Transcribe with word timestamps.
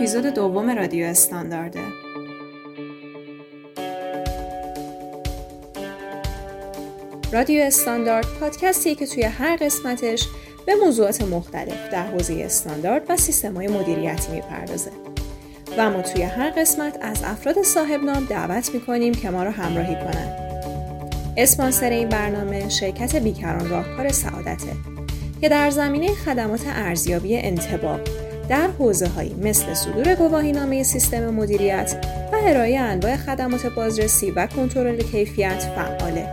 اپیزود 0.00 0.26
دوم 0.26 0.70
رادیو 0.70 1.06
استاندارده. 1.06 1.80
رادیو 7.32 7.62
استاندارد 7.62 8.26
پادکستیه 8.40 8.94
که 8.94 9.06
توی 9.06 9.22
هر 9.22 9.56
قسمتش 9.56 10.28
به 10.66 10.74
موضوعات 10.74 11.22
مختلف 11.22 11.90
در 11.92 12.06
حوزه 12.06 12.34
استاندارد 12.34 13.02
و 13.08 13.16
سیستم 13.16 13.54
های 13.54 13.68
مدیریتی 13.68 14.32
می‌پردازه. 14.32 14.90
و 15.78 15.90
ما 15.90 16.02
توی 16.02 16.22
هر 16.22 16.50
قسمت 16.50 16.98
از 17.00 17.22
افراد 17.24 17.62
صاحب 17.62 18.04
نام 18.04 18.24
دعوت 18.24 18.74
می‌کنیم 18.74 19.14
که 19.14 19.30
ما 19.30 19.44
رو 19.44 19.50
همراهی 19.50 19.94
کنن. 19.94 20.36
اسپانسر 21.36 21.90
این 21.90 22.08
برنامه 22.08 22.68
شرکت 22.68 23.16
بیکران 23.16 23.70
راهکار 23.70 24.12
سعادته 24.12 24.72
که 25.40 25.48
در 25.48 25.70
زمینه 25.70 26.14
خدمات 26.14 26.62
ارزیابی 26.66 27.36
انتباه 27.36 28.00
در 28.50 28.68
حوزه 28.78 29.08
هایی 29.08 29.34
مثل 29.34 29.74
صدور 29.74 30.14
گواهینامه 30.14 30.82
سیستم 30.82 31.30
مدیریت 31.30 32.06
و 32.32 32.36
ارائه 32.42 32.78
انواع 32.78 33.16
خدمات 33.16 33.66
بازرسی 33.66 34.30
و 34.30 34.46
کنترل 34.46 35.02
کیفیت 35.02 35.62
فعاله. 35.76 36.28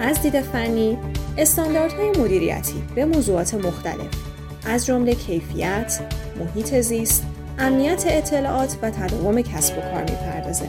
از 0.00 0.22
دید 0.22 0.40
فنی، 0.40 0.98
استانداردهای 1.38 2.10
مدیریتی 2.10 2.82
به 2.94 3.04
موضوعات 3.04 3.54
مختلف 3.54 4.08
از 4.66 4.86
جمله 4.86 5.14
کیفیت، 5.14 6.00
محیط 6.38 6.80
زیست، 6.80 7.24
امنیت 7.58 8.04
اطلاعات 8.06 8.76
و 8.82 8.90
تداوم 8.90 9.42
کسب 9.42 9.78
و 9.78 9.80
کار 9.80 10.00
می‌پردازه. 10.00 10.68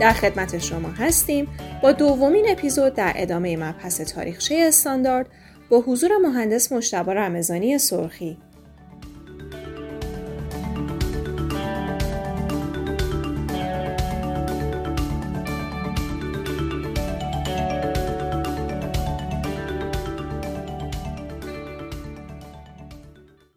در 0.00 0.12
خدمت 0.12 0.58
شما 0.58 0.88
هستیم 0.88 1.48
با 1.82 1.92
دومین 1.92 2.46
اپیزود 2.50 2.94
در 2.94 3.12
ادامه 3.16 3.56
مبحث 3.56 4.00
تاریخچه 4.00 4.64
استاندارد 4.68 5.26
با 5.68 5.80
حضور 5.80 6.10
مهندس 6.22 6.72
مشتبه 6.72 7.14
رمضانی 7.14 7.78
سرخی 7.78 8.38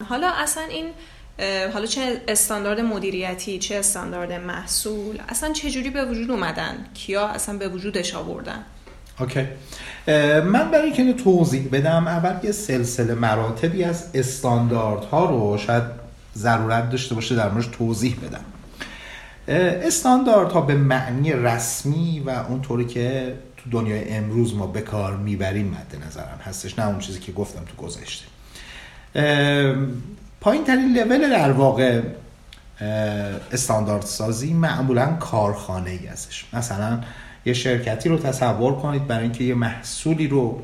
حالا 0.09 0.29
اصلا 0.29 0.63
این 0.63 0.85
حالا 1.73 1.85
چه 1.85 2.21
استاندارد 2.27 2.79
مدیریتی 2.79 3.59
چه 3.59 3.75
استاندارد 3.75 4.31
محصول 4.31 5.19
اصلا 5.29 5.53
چه 5.53 5.69
جوری 5.69 5.89
به 5.89 6.05
وجود 6.05 6.31
اومدن؟ 6.31 6.85
کیا 6.93 7.27
اصلا 7.27 7.57
به 7.57 7.67
وجودش 7.69 8.15
آوردن؟ 8.15 8.63
اوکی. 9.19 9.47
من 10.41 10.71
برای 10.71 10.91
اینکه 10.91 11.23
توضیح 11.23 11.69
بدم 11.71 12.07
اول 12.07 12.45
یه 12.45 12.51
سلسله 12.51 13.13
مراتبی 13.13 13.83
از 13.83 14.09
استانداردها 14.13 15.25
رو 15.25 15.57
شاید 15.57 15.83
ضرورت 16.35 16.89
داشته 16.89 17.15
باشه 17.15 17.35
در 17.35 17.49
موردش 17.49 17.67
توضیح 17.67 18.17
بدم. 18.19 18.45
استانداردها 19.47 20.61
به 20.61 20.75
معنی 20.75 21.33
رسمی 21.33 22.19
و 22.25 22.29
اونطوری 22.29 22.85
که 22.85 23.35
تو 23.57 23.69
دنیای 23.69 24.09
امروز 24.09 24.55
ما 24.55 24.67
به 24.67 24.81
کار 24.81 25.17
می‌بریم 25.17 25.67
مد 25.67 26.07
نظرم 26.07 26.39
هستش 26.43 26.79
نه 26.79 26.87
اون 26.87 26.99
چیزی 26.99 27.19
که 27.19 27.31
گفتم 27.31 27.65
تو 27.65 27.83
گذشته. 27.83 28.25
پایین 30.41 30.63
ترین 30.67 30.97
لول 30.97 31.29
در 31.29 31.51
واقع 31.51 32.01
استاندارد 33.51 34.05
سازی 34.05 34.53
معمولا 34.53 35.05
کارخانه 35.05 35.89
ای 35.89 36.07
ازش 36.07 36.45
مثلا 36.53 36.99
یه 37.45 37.53
شرکتی 37.53 38.09
رو 38.09 38.17
تصور 38.17 38.75
کنید 38.75 39.07
برای 39.07 39.23
اینکه 39.23 39.43
یه 39.43 39.55
محصولی 39.55 40.27
رو 40.27 40.61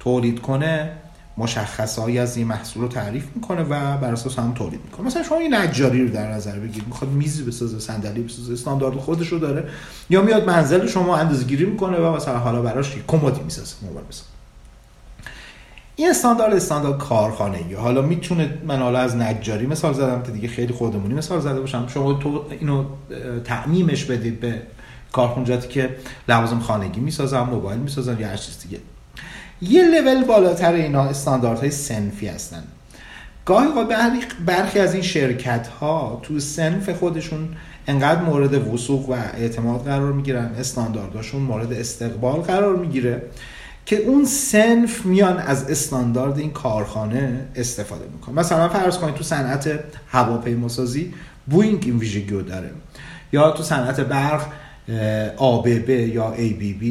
تولید 0.00 0.40
کنه 0.40 0.90
مشخصهایی 1.36 2.18
از 2.18 2.36
این 2.36 2.46
محصول 2.46 2.82
رو 2.82 2.88
تعریف 2.88 3.24
می‌کنه 3.34 3.62
و 3.62 3.96
بر 3.96 4.12
اساس 4.12 4.38
هم 4.38 4.54
تولید 4.54 4.80
می‌کنه. 4.84 5.06
مثلا 5.06 5.22
شما 5.22 5.38
این 5.38 5.54
نجاری 5.54 6.02
رو 6.02 6.08
در 6.08 6.32
نظر 6.32 6.58
بگیرید 6.58 6.86
می‌خواد 6.86 7.10
میزی 7.10 7.42
بسازه 7.42 7.78
صندلی 7.78 8.22
بسازه 8.22 8.52
استاندارد 8.52 8.94
خودش 8.94 9.28
رو 9.28 9.38
داره 9.38 9.68
یا 10.10 10.22
میاد 10.22 10.46
منزل 10.46 10.86
شما 10.86 11.16
اندازه‌گیری 11.16 11.64
می‌کنه 11.64 11.96
و 11.96 12.16
مثلا 12.16 12.38
حالا 12.38 12.62
براش 12.62 12.94
کمدی 13.06 13.40
می‌سازه 13.40 13.74
موبایل 13.82 14.06
مثلا 14.08 14.33
این 15.96 16.10
استاندارد 16.10 16.54
استاندارد 16.54 16.98
کارخانه 16.98 17.58
ای. 17.68 17.74
حالا 17.74 18.02
می‌تونه 18.02 18.58
من 18.66 18.78
حالا 18.78 18.98
از 18.98 19.16
نجاری 19.16 19.66
مثال 19.66 19.92
زدم 19.92 20.22
که 20.22 20.32
دیگه 20.32 20.48
خیلی 20.48 20.72
خودمونی 20.72 21.14
مثال 21.14 21.40
زده 21.40 21.60
باشم. 21.60 21.86
شما 21.88 22.12
تو 22.12 22.44
اینو 22.60 22.84
تعمیمش 23.44 24.04
بدید 24.04 24.40
به 24.40 24.62
کارخونجاتی 25.12 25.68
که 25.68 25.96
لوازم 26.28 26.58
خانگی 26.58 27.00
می‌سازن 27.00 27.40
موبایل 27.40 27.80
می‌سازن 27.80 28.20
یا 28.20 28.28
هر 28.28 28.36
چیز 28.36 28.58
دیگه. 28.62 28.78
یه 29.62 29.82
لول 29.84 30.24
بالاتر 30.24 30.72
اینا 30.72 31.02
استانداردهای 31.02 31.70
سنفی 31.70 32.26
هستن. 32.26 32.64
گاهی 33.46 33.68
برخی 34.46 34.78
از 34.78 34.94
این 34.94 35.02
شرکت 35.02 35.66
ها 35.66 36.20
تو 36.22 36.40
سنف 36.40 36.90
خودشون 36.90 37.48
انقدر 37.86 38.22
مورد 38.22 38.68
وسوق 38.68 39.08
و 39.08 39.12
اعتماد 39.12 39.84
قرار 39.84 40.12
می‌گیرن 40.12 40.54
استاندارداشون 40.58 41.42
مورد 41.42 41.72
استقبال 41.72 42.40
قرار 42.40 42.76
می‌گیره. 42.76 43.22
که 43.86 43.96
اون 43.96 44.24
سنف 44.24 45.06
میان 45.06 45.38
از 45.38 45.70
استاندارد 45.70 46.38
این 46.38 46.50
کارخانه 46.50 47.46
استفاده 47.56 48.04
می‌کنه 48.12 48.34
مثلا 48.34 48.68
فرض 48.68 48.98
کنید 48.98 49.14
تو 49.14 49.24
صنعت 49.24 49.80
هواپیماسازی 50.08 51.14
بوینگ 51.46 51.82
این 51.86 51.98
ویژگی 51.98 52.42
داره. 52.42 52.70
یا 53.32 53.50
تو 53.50 53.62
صنعت 53.62 54.00
برق 54.00 54.46
ABB 55.38 55.88
یا 55.88 56.34
ABB 56.36 56.84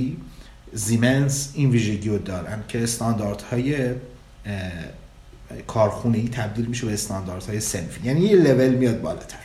زیمنس 0.74 1.52
این 1.54 1.70
ویژگی 1.70 2.10
رو 2.10 2.18
دارن 2.18 2.64
که 2.68 2.84
استانداردهای 2.84 3.90
کارخونه 5.68 6.18
ای 6.18 6.28
تبدیل 6.28 6.66
میشه 6.66 6.86
به 6.86 6.94
استانداردهای 6.94 7.60
سنفی. 7.60 8.08
یعنی 8.08 8.22
یه 8.22 8.36
لول 8.36 8.70
میاد 8.70 9.02
بالاتر. 9.02 9.38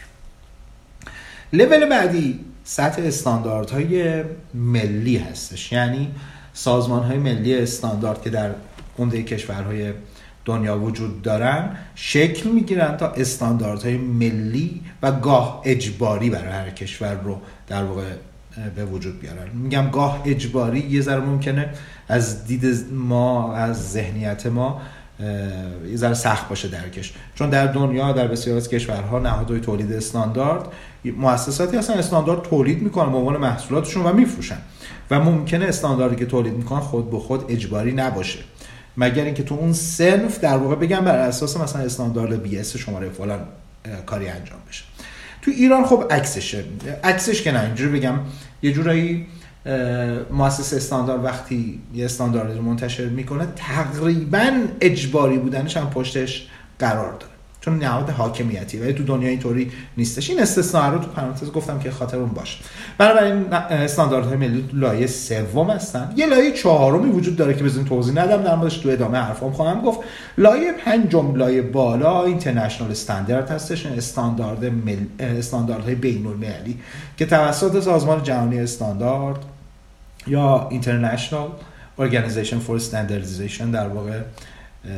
لول 1.53 1.89
بعدی 1.89 2.41
سطح 2.65 3.03
استانداردهای 3.03 4.25
ملی 4.55 5.17
هستش. 5.17 5.73
یعنی 5.73 6.11
سازمان 6.59 7.03
های 7.03 7.19
ملی 7.19 7.59
استاندارد 7.59 8.23
که 8.23 8.31
در 8.31 8.51
عمده 8.99 9.23
کشورهای 9.23 9.93
دنیا 10.45 10.79
وجود 10.79 11.23
دارن 11.23 11.77
شکل 11.95 12.49
می‌گیرن 12.49 12.97
تا 12.97 13.09
استانداردهای 13.09 13.97
ملی 13.97 14.81
و 15.03 15.13
گاه 15.13 15.63
اجباری 15.65 16.31
برای 16.31 16.53
هر 16.53 16.71
کشور 16.71 17.15
رو 17.15 17.41
در 17.67 17.85
واقع 17.85 18.03
به 18.77 18.85
وجود 18.85 19.21
بیارن. 19.21 19.49
میگم 19.55 19.91
گاه 19.91 20.23
اجباری 20.27 20.79
یه 20.79 21.01
ذره 21.01 21.21
ممکنه 21.21 21.69
از 22.09 22.47
دید 22.47 22.87
ما 22.93 23.55
از 23.55 23.93
ذهنیت 23.93 24.47
ما 24.47 24.81
یه 25.91 25.97
ذره 25.97 26.15
سخت 26.15 26.49
باشه 26.49 26.69
درکش. 26.69 27.13
چون 27.35 27.51
در 27.51 27.67
دنیا 27.67 28.13
در 28.13 28.27
بسیار 28.27 28.57
از 28.57 28.69
کشورها 28.69 29.19
نهادهای 29.19 29.61
تولید 29.61 29.93
استاندارد 29.93 30.67
مؤسساتی 31.05 31.77
اصلا 31.77 31.97
استاندارد 31.97 32.43
تولید 32.43 32.83
می‌کنن 32.83 33.13
به 33.13 33.19
عنوان 33.19 33.37
محصولاتشون 33.37 34.03
و 34.03 34.13
میفروشن. 34.13 34.59
و 35.11 35.21
ممکنه 35.21 35.65
استانداردی 35.65 36.17
که 36.17 36.27
تولید 36.27 36.55
می‌کنن 36.55 36.81
خود 36.81 37.11
به 37.11 37.19
خود 37.19 37.45
اجباری 37.49 37.93
نباشه. 37.93 38.39
مگر 38.97 39.25
اینکه 39.25 39.43
تو 39.43 39.55
اون 39.55 39.73
سنف 39.73 40.41
در 40.41 40.57
واقع 40.57 40.75
بگم 40.75 41.01
بر 41.01 41.19
اساس 41.19 41.57
مثلا 41.57 41.83
استاندارد 41.83 42.43
بی 42.43 42.59
اس 42.59 42.77
شماره 42.77 43.09
فلان 43.09 43.41
کاری 44.07 44.29
انجام 44.29 44.59
بشه. 44.69 44.85
تو 45.43 45.51
ایران 45.51 45.87
خب 45.87 46.05
عکسشه. 46.11 46.65
عکسش 47.05 47.43
که 47.43 47.53
نه 47.53 47.61
اینجوری 47.61 47.99
بگم. 47.99 48.19
یه 48.63 48.73
جورایی 48.73 49.27
مؤسسه 50.31 50.77
استاندارد 50.77 51.25
وقتی 51.25 51.81
یه 51.95 52.05
استاندارد 52.05 52.57
رو 52.57 52.63
منتشر 52.63 53.09
می‌کنه 53.09 53.47
تقریبا 53.57 54.67
اجباری 54.81 55.39
بودنش 55.39 55.77
هم 55.77 55.91
پشتش 55.91 56.49
قرار 56.79 57.13
داره. 57.13 57.38
چون 57.61 57.79
نهاد 57.79 58.11
حاکمیتی 58.11 58.79
ولی 58.79 58.93
تو 58.93 59.05
دنیا 59.05 59.29
اینطوری 59.29 59.73
نیستش. 59.97 60.31
این 60.31 60.41
استثناء 60.41 60.91
رو 60.91 60.99
تو 60.99 61.07
پرانتز 61.07 61.53
گفتم 61.53 61.79
که 61.79 61.91
خاطر 61.91 62.17
اون 62.17 62.29
باشه. 62.29 62.59
بنابراین 62.99 63.53
استانداردهای 63.53 64.37
ملی 64.37 64.65
لایه 64.73 65.07
سوم 65.07 65.71
هستن. 65.71 66.13
یه 66.17 66.27
لایه 66.27 66.53
چهارمی 66.53 67.11
وجود 67.11 67.37
داره 67.37 67.55
که 67.55 67.65
بزنین 67.65 67.85
توضیح 67.85 68.15
ندم 68.15 68.43
در 68.43 68.55
موردش 68.55 68.77
تو 68.77 68.89
ادامه 68.89 69.19
حرفام 69.19 69.53
خواهم 69.53 69.81
گفت. 69.81 70.01
لایه 70.39 70.73
پنجم 70.73 71.35
لایه 71.35 71.63
بالا 71.63 72.25
اینترنشنال 72.25 72.91
استاندارد 72.91 73.51
هستش. 73.51 73.87
استاندارد 73.87 74.65
مل... 74.65 74.97
استانداردهای 75.21 75.95
بین 75.95 76.27
المللی 76.27 76.79
که 77.17 77.27
توسط 77.27 77.81
سازمان 77.81 78.23
جهانی 78.23 78.61
استاندارد 78.61 79.39
یا 80.27 80.69
اینترنشنال 80.71 81.49
Organization 81.99 82.61
for 82.67 82.79
Standardization 82.79 83.73
در 83.73 83.89
واقع 83.89 84.21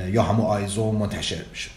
یا 0.09 0.23
همون 0.23 0.47
آیزو 0.47 0.93
منتشر 0.93 1.43
میشه. 1.51 1.71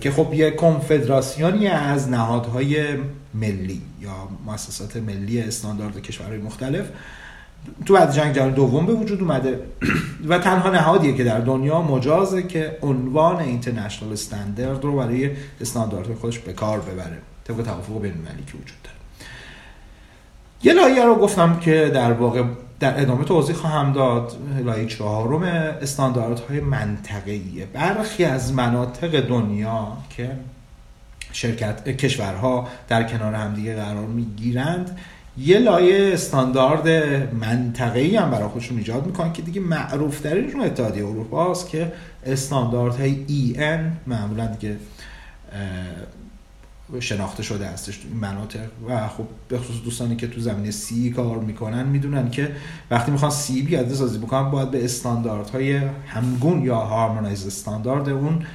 که 0.00 0.10
خب 0.10 0.34
یه 0.34 0.50
کنفدراسیونی 0.50 1.66
از 1.66 2.08
نهادهای 2.08 2.86
ملی 3.34 3.82
یا 4.00 4.28
مؤسسات 4.46 4.96
ملی 4.96 5.40
استاندارد 5.40 6.02
کشورهای 6.02 6.38
مختلف 6.38 6.90
تو 7.86 7.94
بعد 7.94 8.12
جنگ 8.12 8.34
جهانی 8.34 8.52
دوم 8.52 8.86
به 8.86 8.92
وجود 8.92 9.20
اومده. 9.20 9.60
و 10.28 10.38
تنها 10.38 10.70
نهادیه 10.70 11.14
که 11.14 11.24
در 11.24 11.40
دنیا 11.40 11.82
مجازه 11.82 12.42
که 12.42 12.78
عنوان 12.82 13.36
اینترنشنال 13.36 14.12
استاندارد 14.12 14.84
رو 14.84 14.96
برای 14.96 15.30
استانداردهای 15.60 16.16
خودش 16.16 16.38
به 16.38 16.52
کار 16.52 16.80
ببره. 16.80 17.18
طبق 17.44 17.56
توافق 17.56 18.00
بین 18.00 18.12
المللی 18.12 18.44
که 18.46 18.52
وجود 18.52 18.76
داره. 18.84 18.96
یه 20.62 20.72
لایه 20.72 21.04
رو 21.04 21.14
گفتم 21.14 21.58
که 21.58 21.90
در 21.94 22.12
واقع 22.12 22.42
در 22.80 23.00
ادامه 23.00 23.24
توضیح 23.24 23.56
خواهم 23.56 23.92
داد 23.92 24.32
لایه 24.64 24.86
چهارم 24.86 25.42
استانداردهای 25.82 26.60
منطقه‌ایه 26.60 27.66
برخی 27.72 28.24
از 28.24 28.52
مناطق 28.52 29.20
دنیا 29.20 29.96
که 30.10 30.30
شرکت 31.32 31.88
کشورها 31.88 32.68
در 32.88 33.02
کنار 33.02 33.34
همدیگه 33.34 33.76
قرار 33.76 34.06
می‌گیرند 34.06 34.98
یه 35.38 35.58
لایه 35.58 36.14
استاندارد 36.14 36.88
منطقه‌ای 37.34 38.16
هم 38.16 38.30
برای 38.30 38.48
خودشون 38.48 38.78
ایجاد 38.78 39.06
می‌کنن 39.06 39.32
که 39.32 39.42
دیگه 39.42 39.60
معروف 39.60 40.20
ترینشون 40.20 40.60
اتحادیه 40.60 41.06
اروپا 41.06 41.50
است 41.50 41.68
که 41.68 41.92
استانداردهای 42.26 43.24
EN 43.28 44.08
معمولا 44.08 44.46
دیگه 44.46 44.76
شناخته 47.00 47.42
شده 47.42 47.66
هستش 47.66 48.00
این 48.04 48.16
مناطق. 48.16 48.68
و 48.88 49.08
خب 49.08 49.24
به 49.48 49.58
خصوص 49.58 49.82
دوستانی 49.84 50.16
که 50.16 50.28
تو 50.28 50.40
زمینه 50.40 50.70
سی 50.70 51.10
کار 51.10 51.38
می‌کنن 51.38 51.86
می‌دونن 51.86 52.30
که 52.30 52.52
وقتی 52.90 53.10
می‌خوان 53.10 53.30
سی 53.30 53.64
پیاده 53.64 53.94
سازی 53.94 54.18
بکنن 54.18 54.50
باید 54.50 54.70
به 54.70 54.84
استانداردهای 54.84 55.80
همگون 56.06 56.62
یا 56.62 56.76
هارمونایز 56.76 57.46
استاندارد 57.46 58.08
اون 58.08 58.46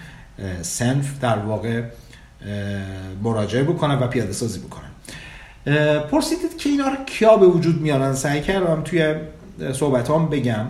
سنف 0.62 1.20
در 1.20 1.38
واقع 1.38 1.84
مراجعه 3.24 3.64
بکنن 3.64 3.96
و 4.00 4.08
پیاده 4.08 4.34
سازی 4.34 4.60
بکنن. 4.60 4.90
پرسیدید 6.12 6.58
که 6.58 6.70
اینا 6.70 6.88
رو 6.88 6.96
کیا 7.06 7.38
به 7.38 7.48
وجود 7.48 7.82
میارن؟ 7.82 8.14
سعی 8.14 8.42
کردم 8.42 8.82
توی 8.82 9.16
صحبت 9.74 10.10
هم 10.10 10.30
بگم 10.30 10.66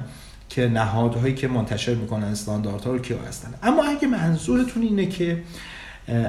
که 0.50 0.68
نهادهایی 0.68 1.36
که 1.36 1.48
منتشر 1.48 1.96
می‌کنن 1.96 2.24
استانداردها 2.24 2.92
رو 2.92 3.00
کیا 3.00 3.18
هستن. 3.28 3.54
اما 3.64 3.84
اگه 3.84 4.08
منظورتون 4.08 4.84
اینه 4.84 5.06
که 5.06 5.44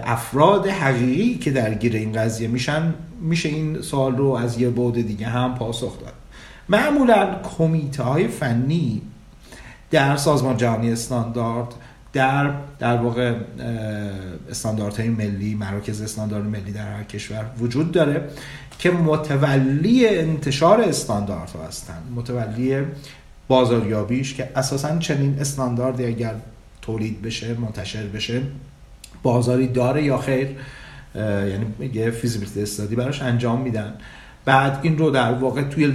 افراد 0.05 0.67
حقیقی 0.67 1.35
که 1.35 1.51
درگیر 1.51 1.97
این 1.97 2.13
قضیه 2.13 2.49
میشن 2.49 2.95
میشه 3.21 3.49
این 3.49 3.83
سوال 3.83 4.17
رو 4.17 4.27
از 4.31 4.61
یه 4.61 4.71
بعد 4.71 4.95
دیگه 4.95 5.27
هم 5.27 5.55
پاسخ 5.55 6.01
داد. 6.01 6.13
معمولا 6.69 7.37
کمیته 7.59 8.03
های 8.03 8.29
فنی 8.29 9.03
در 9.91 10.17
سازمان 10.17 10.57
جهانی 10.57 10.93
استاندارد 10.93 11.75
در 12.13 12.51
در 12.79 12.97
واقع 12.97 13.35
استانداردهای 14.51 15.09
ملی 15.09 15.55
مراکز 15.55 16.03
استاندارد 16.03 16.45
ملی 16.45 16.73
در 16.73 16.97
هر 16.97 17.03
کشور 17.05 17.45
وجود 17.59 17.93
داره 17.93 18.29
که 18.79 18.91
متولی 18.91 20.09
انتشار 20.09 20.81
استانداردها 20.81 21.67
هستند. 21.67 22.03
متولی 22.15 22.79
بازاریابیش 23.49 24.35
که 24.35 24.51
اساسا 24.57 24.99
چنین 24.99 25.39
استانداردی 25.41 26.05
اگر 26.05 26.35
تولید 26.83 27.23
بشه 27.23 27.55
منتشر 27.55 28.07
بشه 28.07 28.43
بازاری 29.25 29.67
داره 29.67 30.05
یا 30.05 30.19
خیر؟ 30.19 30.49
یعنی 31.15 31.67
یه 31.93 32.11
فیزیبیلیتی 32.11 32.63
استادی 32.63 32.97
براش 32.97 33.23
انجام 33.23 33.61
میدن. 33.61 33.95
بعد 34.45 34.79
این 34.83 34.99
رو 34.99 35.11
در 35.11 35.33
واقع 35.33 35.63
توی 35.63 35.95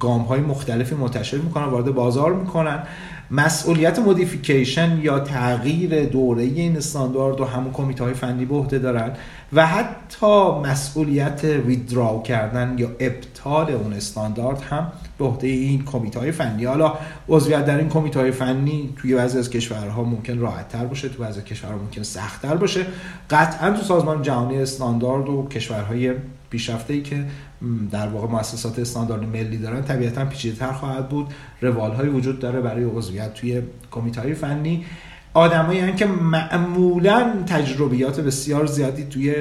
گام 0.00 0.20
های 0.20 0.40
مختلفی 0.40 0.94
منتشر 0.94 1.36
می‌کنن 1.36 1.64
وارد 1.64 1.94
بازار 1.94 2.32
می‌کنن. 2.32 2.82
مسئولیت 3.30 3.98
مودیفیکیشن 3.98 4.98
یا 5.02 5.20
تغییر 5.20 6.04
دوره 6.04 6.42
این 6.42 6.76
استاندارد 6.76 7.38
رو 7.38 7.44
همون 7.44 7.72
کمیته 7.72 8.04
های 8.04 8.14
فنی 8.14 8.44
به 8.44 8.54
عهده 8.54 8.78
دارن 8.78 9.12
و 9.52 9.66
حتی 9.66 10.50
مسئولیت 10.64 11.44
ویدراو 11.44 12.22
کردن 12.22 12.74
یا 12.78 12.88
ابطال 13.00 13.70
اون 13.70 13.92
استاندارد 13.92 14.62
هم 14.62 14.92
به 15.18 15.24
عهده 15.24 15.46
این 15.46 15.84
کمیته 15.84 16.20
های 16.20 16.32
فنی. 16.32 16.64
حالا 16.64 16.94
عضویت 17.28 17.64
در 17.64 17.78
این 17.78 17.88
کمیته 17.88 18.20
های 18.20 18.30
فنی 18.30 18.94
توی 18.96 19.14
بعضی 19.14 19.38
از 19.38 19.50
کشورها 19.50 20.02
ممکن 20.02 20.38
راحت 20.38 20.68
تر 20.68 20.84
باشه 20.84 21.08
تو 21.08 21.22
بعضی 21.22 21.42
کشورها 21.42 21.78
ممکن 21.78 22.02
سخت 22.02 22.42
تر 22.42 22.56
باشه. 22.56 22.86
قطعا 23.30 23.70
تو 23.70 23.82
سازمان 23.82 24.22
جهانی 24.22 24.62
استاندارد 24.62 25.28
و 25.28 25.48
کشورهای 25.48 26.14
پیشرفته 26.50 26.94
ای 26.94 27.02
که 27.02 27.24
در 27.90 28.08
واقع 28.08 28.28
مؤسسات 28.28 28.78
استاندارد 28.78 29.22
ملی 29.22 29.58
دارن 29.58 29.82
طبیعتا 29.82 30.24
پیچیده‌تر 30.24 30.72
خواهد 30.72 31.08
بود. 31.08 31.26
روال 31.60 32.14
وجود 32.14 32.38
داره 32.38 32.60
برای 32.60 32.84
عضویت 32.84 33.34
توی 33.34 33.62
کمیته 33.90 34.34
فنی. 34.34 34.84
آدمایی 35.34 35.92
که 35.92 36.06
معمولا 36.06 37.32
تجربیات 37.46 38.20
بسیار 38.20 38.66
زیادی 38.66 39.04
توی 39.04 39.34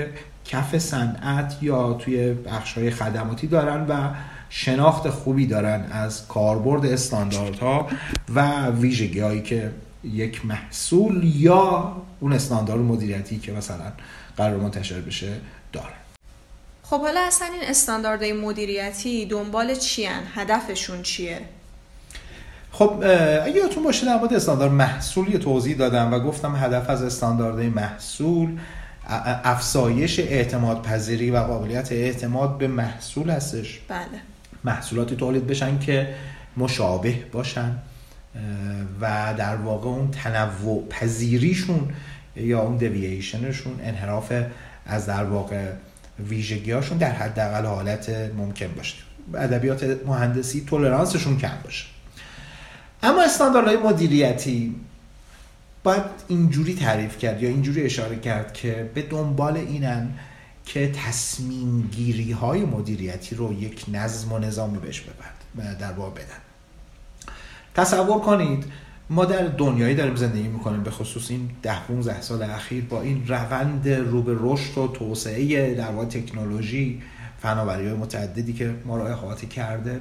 کف 0.46 0.78
صنعت 0.78 1.58
یا 1.62 1.94
توی 1.94 2.34
بخش 2.34 2.74
های 2.74 2.92
خدماتی 2.92 3.48
دارن 3.48 3.88
و 3.88 4.10
شناخت 4.50 5.10
خوبی 5.10 5.48
دارن 5.48 5.86
از 5.92 6.28
کاربرد 6.28 6.86
استانداردها 6.86 7.88
و 8.36 8.70
ویژگی 8.70 9.20
هایی 9.20 9.42
که 9.42 9.72
یک 10.04 10.46
محصول 10.46 11.24
یا 11.24 11.96
اون 12.20 12.34
استاندارد 12.34 12.80
مدیریتی 12.80 13.40
که 13.40 13.52
مثلا 13.52 13.92
قرار 14.38 14.58
منتشر 14.58 15.02
بشه 15.02 15.34
داره 15.74 15.94
خب 16.90 17.02
حالا 17.02 17.20
اصلا 17.28 17.48
این 17.48 17.70
استانداردهای 17.70 18.34
مدیریتی 18.34 19.26
دنبال 19.26 19.76
چیان؟ 19.76 20.24
هدفشون 20.36 21.02
چیه؟ 21.02 21.42
خب 22.72 22.92
اگه 23.44 23.56
یادتون 23.56 23.84
باشه 23.84 24.06
در 24.06 24.18
مورد 24.18 24.34
استاندارد 24.34 24.72
محصول 24.72 25.30
یه 25.30 25.38
توضیح 25.38 25.78
دادم 25.78 26.14
و 26.14 26.20
گفتم 26.20 26.56
هدف 26.56 26.90
از 26.90 27.04
استانداردهای 27.04 27.70
محصول 27.70 28.58
افزایش 29.44 30.20
اعتماد 30.20 30.82
پذیری 30.82 31.32
و 31.32 31.38
قابلیت 31.38 31.92
اعتماد 31.92 32.58
به 32.58 32.68
محصول 32.68 33.30
هستش. 33.30 33.80
بله. 33.88 34.08
محصولاتی 34.64 35.16
تولید 35.16 35.48
بشن 35.48 35.80
که 35.80 36.16
مشابه 36.58 37.16
باشن 37.32 37.76
و 39.02 39.34
در 39.38 39.56
واقع 39.56 39.88
اون 39.88 40.12
تنوع 40.12 40.88
پذیریشون 40.90 41.90
یا 42.36 42.62
اون 42.62 42.78
دوییشنشون 42.78 43.80
انحراف 43.84 44.34
از 44.86 45.06
در 45.06 45.24
واقع 45.24 45.72
ویژگیهاشون 46.30 46.98
در 46.98 47.12
حداقل 47.12 47.66
حالت 47.66 48.10
ممکن 48.10 48.68
باشه. 48.68 48.96
ادبیات 49.34 49.84
مهندسی 50.06 50.66
تولرانسشون 50.68 51.38
کم 51.38 51.58
باشه. 51.64 51.86
اما 53.04 53.24
استانداردهای 53.24 53.78
مدیریتی 53.78 54.76
باید 55.84 56.04
اینجوری 56.28 56.76
تعریف 56.76 57.18
کرد 57.18 57.44
یا 57.44 57.50
اینجوری 57.50 57.82
اشاره 57.84 58.20
کرد 58.20 58.54
که 58.54 58.92
به 58.94 59.02
دنبال 59.02 59.58
اینن 59.58 60.10
که 60.66 60.92
تصمیم 60.92 61.82
گیری 61.82 62.32
های 62.32 62.62
مدیریتی 62.62 63.36
رو 63.36 63.54
یک 63.54 63.86
نظم 63.88 64.32
و 64.32 64.40
نظامی 64.40 64.78
بهش 64.78 65.02
ببرد 65.02 65.78
در 65.78 65.92
واقع 65.92 66.12
بدن. 66.12 66.40
تصور 67.76 68.20
کنید 68.20 68.66
ما 69.10 69.26
در 69.26 69.48
دنیایی 69.48 69.96
داریم 69.96 70.16
زندگی 70.16 70.48
می‌کنیم 70.48 70.84
به 70.84 70.92
خصوص 70.92 71.32
این 71.32 71.50
ده 71.62 71.86
15 71.88 72.22
سال 72.22 72.44
اخیر 72.44 72.86
با 72.86 73.02
این 73.02 73.28
روند 73.28 73.90
رو 73.90 74.22
به 74.22 74.36
رشد 74.40 74.78
و 74.78 74.88
توسعه 74.88 75.74
در 75.74 75.92
واقع 75.92 76.06
تکنولوژی 76.06 77.02
فناوری 77.42 77.88
های 77.88 77.98
متعددی 77.98 78.54
که 78.54 78.74
ما 78.86 78.98
رو 78.98 79.04
احاطه 79.04 79.48
کرده. 79.48 80.00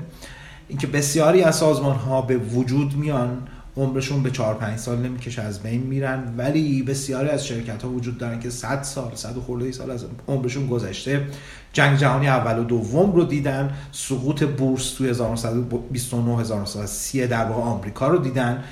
اینکه 0.69 0.87
بسیاری 0.87 1.43
از 1.43 1.57
سازمان 1.57 1.97
ها 1.97 2.23
به 2.23 2.37
وجود 2.37 2.97
میان 2.97 3.49
عمرشون 3.77 4.23
به 4.23 4.31
4 4.31 4.55
5 4.55 4.79
سال 4.79 4.99
نمی‌کشه 4.99 5.43
از 5.43 5.62
بین 5.62 5.83
میرن. 5.83 6.35
ولی 6.37 6.83
بسیاری 6.83 7.29
از 7.29 7.47
شرکت 7.47 7.83
ها 7.83 7.91
وجود 7.91 8.19
دارن 8.19 8.41
که 8.41 8.50
100 8.50 8.83
سال 8.83 9.11
100 9.15 9.35
خورده 9.35 9.73
سال 9.73 9.91
از 9.91 10.05
عمرشون 10.29 10.67
گذشته. 10.67 11.27
جنگ 11.73 11.99
جهانی 11.99 12.29
اول 12.29 12.59
و 12.59 12.65
دوم 12.65 13.12
رو 13.12 13.25
دیدن. 13.25 13.75
سقوط 13.93 14.45
بورس 14.45 14.95
توی 14.95 15.09
1929 15.09 16.41
1930 16.41 17.27
در 17.27 17.45
واقع 17.45 17.62
آمریکا 17.62 18.09
رو 18.09 18.19
دیدن. 18.19 18.65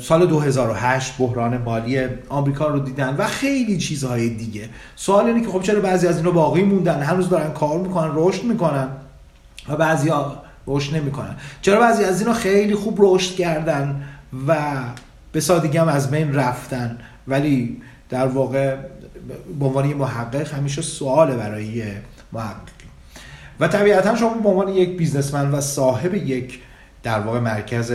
سال 0.00 0.26
2008 0.26 1.18
بحران 1.18 1.58
مالی 1.58 2.00
آمریکا 2.28 2.66
رو 2.66 2.78
دیدن 2.78 3.16
و 3.18 3.26
خیلی 3.26 3.78
چیزهای 3.78 4.28
دیگه. 4.28 4.68
سوال 4.96 5.26
اینه 5.26 5.40
که 5.40 5.48
خب 5.48 5.62
چرا 5.62 5.80
بعضی 5.80 6.06
از 6.06 6.16
اینا 6.16 6.30
باقی 6.30 6.62
موندن؟ 6.62 7.02
هنوز 7.02 7.28
دارن 7.28 7.52
کار 7.52 7.78
می‌کنن 7.78 8.10
رشد 8.14 8.44
می‌کنن 8.44 8.88
و 9.68 9.76
بعضی 9.76 10.08
ها 10.08 10.42
رشد 10.66 10.96
نمی‌کنن. 10.96 11.36
چرا 11.62 11.80
بعضی 11.80 12.04
از 12.04 12.20
اینا 12.20 12.32
خیلی 12.32 12.74
خوب 12.74 12.96
رشد 13.00 13.34
کردن 13.34 14.04
و 14.48 14.56
به 15.32 15.40
سادگی 15.40 15.78
هم 15.78 15.88
از 15.88 16.10
بین 16.10 16.34
رفتن؟ 16.34 16.98
ولی 17.28 17.82
در 18.10 18.26
واقع 18.26 18.76
به 19.58 19.64
عنوان 19.64 19.88
یه 19.88 19.94
محقق 19.94 20.54
همیشه 20.54 20.82
سواله 20.82 21.36
برای 21.36 21.82
محقق. 22.32 22.78
و 23.60 23.68
طبیعتا 23.68 24.16
شما 24.16 24.34
به 24.34 24.48
عنوان 24.48 24.68
یک 24.68 24.96
بیزنسمن 24.96 25.50
و 25.50 25.60
صاحب 25.60 26.14
یک 26.14 26.58
در 27.02 27.20
واقع 27.20 27.40
مرکز 27.40 27.92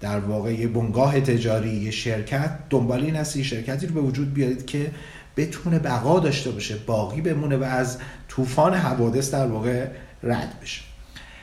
در 0.00 0.18
واقع 0.18 0.52
یه 0.52 0.68
بنگاه 0.68 1.20
تجاری 1.20 1.70
یه 1.70 1.90
شرکت 1.90 2.58
دنبال 2.70 3.00
این 3.00 3.16
هستی 3.16 3.44
شرکتی 3.44 3.86
رو 3.86 3.94
به 3.94 4.00
وجود 4.00 4.34
بیارید 4.34 4.66
که 4.66 4.90
بتونه 5.36 5.78
بقا 5.78 6.20
داشته 6.20 6.50
باشه 6.50 6.76
باقی 6.76 7.20
بمونه 7.20 7.56
و 7.56 7.62
از 7.62 7.98
طوفان 8.28 8.74
حوادث 8.74 9.30
در 9.30 9.46
واقع 9.46 9.86
رد 10.22 10.60
بشه. 10.62 10.82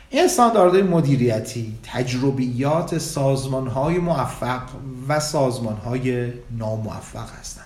این 0.10 0.26
استانداردهای 0.26 0.84
مدیریتی 0.84 1.74
تجربیات 1.84 2.98
سازمانهای 2.98 3.98
موفق 3.98 4.62
و 5.08 5.20
سازمانهای 5.20 6.34
ناموفق 6.52 7.30
هستند. 7.40 7.66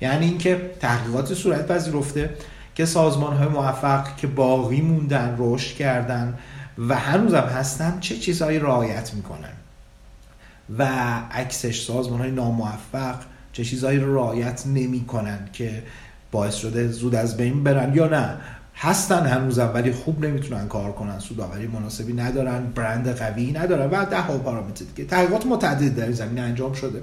یعنی 0.00 0.26
اینکه 0.26 0.70
تحقیقات 0.80 1.34
صورت 1.34 1.66
پذیرفته 1.66 2.30
که 2.74 2.84
سازمانهای 2.84 3.48
موفق 3.48 4.16
که 4.16 4.26
باقی 4.26 4.80
موندن 4.80 5.36
رشد 5.38 5.76
کردن 5.76 6.38
و 6.88 6.94
هنوزم 6.94 7.36
هستن 7.36 7.98
چه 8.00 8.16
چیزهایی 8.16 8.58
رعایت 8.58 9.14
می‌کنن. 9.14 9.52
و 10.78 10.84
عکسش 11.32 11.84
سازمان 11.84 12.20
های 12.20 12.30
ناموفق 12.30 13.16
چه 13.52 13.64
چیزهایی 13.64 13.98
رو 13.98 14.14
رعایت 14.14 14.66
نمی 14.66 15.04
کنن 15.04 15.48
که 15.52 15.82
باعث 16.30 16.54
شده 16.54 16.88
زود 16.88 17.14
از 17.14 17.36
بین 17.36 17.64
برن 17.64 17.94
یا 17.94 18.08
نه. 18.08 18.36
هستن 18.76 19.26
هنوزم 19.26 19.70
ولی 19.74 19.92
خوب 19.92 20.24
نمی‌تونن 20.24 20.68
کار 20.68 20.92
کنن 20.92 21.18
سوداوری 21.18 21.66
مناسبی 21.66 22.12
ندارن 22.12 22.66
برند 22.74 23.08
قوی 23.08 23.52
ندارن 23.52 23.90
و 23.90 24.04
ده 24.04 24.20
ها 24.20 24.38
پارامتر 24.38 24.84
دیگه. 24.84 25.08
تحقیقات 25.08 25.46
متعدد 25.46 25.94
در 25.94 26.04
این 26.04 26.12
زمینه 26.12 26.40
انجام 26.40 26.72
شده. 26.72 27.02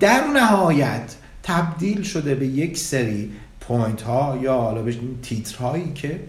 در 0.00 0.24
نهایت 0.34 1.14
تبدیل 1.42 2.02
شده 2.02 2.34
به 2.34 2.46
یک 2.46 2.78
سری 2.78 3.32
point 3.60 4.02
ها 4.02 4.38
یا 4.42 4.54
حالا 4.54 4.82
بشین 4.82 5.18
تیتر 5.22 5.58
هایی 5.58 5.92
که 5.92 6.20